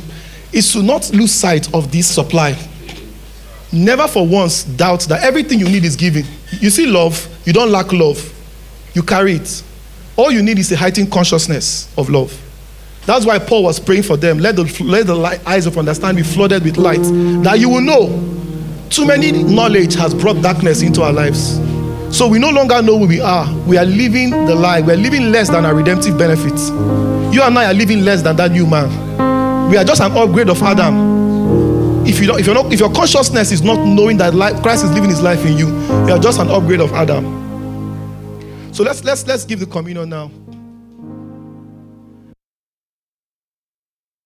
is 0.54 0.72
to 0.74 0.84
not 0.84 1.12
lose 1.14 1.32
sight 1.32 1.74
of 1.74 1.92
this 1.92 2.08
supply. 2.08 2.56
Never 3.72 4.08
for 4.08 4.26
once 4.26 4.64
doubt 4.64 5.02
that 5.02 5.24
everything 5.24 5.60
you 5.60 5.66
need 5.68 5.84
is 5.84 5.96
given. 5.96 6.26
You 6.52 6.70
see 6.70 6.86
love, 6.88 7.28
you 7.46 7.54
don't 7.54 7.72
lack 7.72 7.92
love. 7.92 8.34
You 8.94 9.04
carry 9.04 9.34
it. 9.34 9.64
All 10.16 10.32
you 10.32 10.42
need 10.42 10.58
is 10.58 10.72
a 10.72 10.78
heightened 10.78 11.12
consciousness 11.12 11.94
of 11.98 12.10
love. 12.10 12.34
That's 13.06 13.26
why 13.26 13.40
Paul 13.40 13.64
was 13.64 13.80
praying 13.80 14.04
for 14.04 14.18
them. 14.18 14.40
Let 14.40 14.56
the, 14.56 14.84
let 14.84 15.08
the 15.08 15.16
light, 15.16 15.46
eyes 15.48 15.66
of 15.66 15.78
understanding 15.78 16.24
be 16.24 16.30
flooded 16.30 16.64
with 16.64 16.78
light, 16.78 17.04
that 17.44 17.60
you 17.60 17.70
will 17.70 17.82
know. 17.82 18.08
Too 18.90 19.06
many 19.06 19.32
knowledge 19.32 19.96
has 19.96 20.14
brought 20.14 20.42
darkness 20.42 20.82
into 20.82 21.02
our 21.04 21.14
lives. 21.14 21.58
So 22.16 22.28
we 22.28 22.40
no 22.40 22.50
longer 22.50 22.82
know 22.82 22.98
who 22.98 23.06
we 23.08 23.20
are. 23.22 23.54
We 23.68 23.78
are 23.78 23.86
living 23.86 24.32
the 24.32 24.56
lie. 24.56 24.82
We 24.82 24.94
are 24.94 24.98
living 24.98 25.32
less 25.32 25.50
than 25.50 25.66
our 25.66 25.76
redemptive 25.76 26.18
benefits. 26.18 26.70
You 26.70 27.42
and 27.44 27.58
I 27.60 27.72
are 27.72 27.74
living 27.74 28.04
less 28.04 28.22
than 28.22 28.36
that 28.38 28.52
new 28.52 28.66
man. 28.66 29.70
We 29.70 29.78
are 29.78 29.84
just 29.84 30.02
an 30.02 30.12
upgrade 30.14 30.50
of 30.50 30.62
Adam. 30.64 31.17
If, 32.08 32.22
you 32.22 32.28
don't, 32.28 32.40
if, 32.40 32.46
you're 32.46 32.56
not, 32.56 32.72
if 32.72 32.80
your 32.80 32.92
consciousness 32.94 33.52
is 33.52 33.62
not 33.62 33.86
knowing 33.86 34.18
that 34.18 34.34
life, 34.34 34.62
Christ 34.62 34.86
is 34.86 34.92
living 34.92 35.10
his 35.10 35.22
life 35.22 35.46
in 35.46 35.58
you, 35.58 35.68
you 35.68 36.14
are 36.14 36.20
just 36.20 36.40
an 36.40 36.48
upgrade 36.48 36.80
of 36.80 36.94
Adam. 36.94 37.26
So 38.74 38.84
let's, 38.84 39.04
let's, 39.04 39.28
let's 39.28 39.44
give 39.44 39.60
the 39.60 39.66
communion 39.66 40.10
now. 40.10 40.32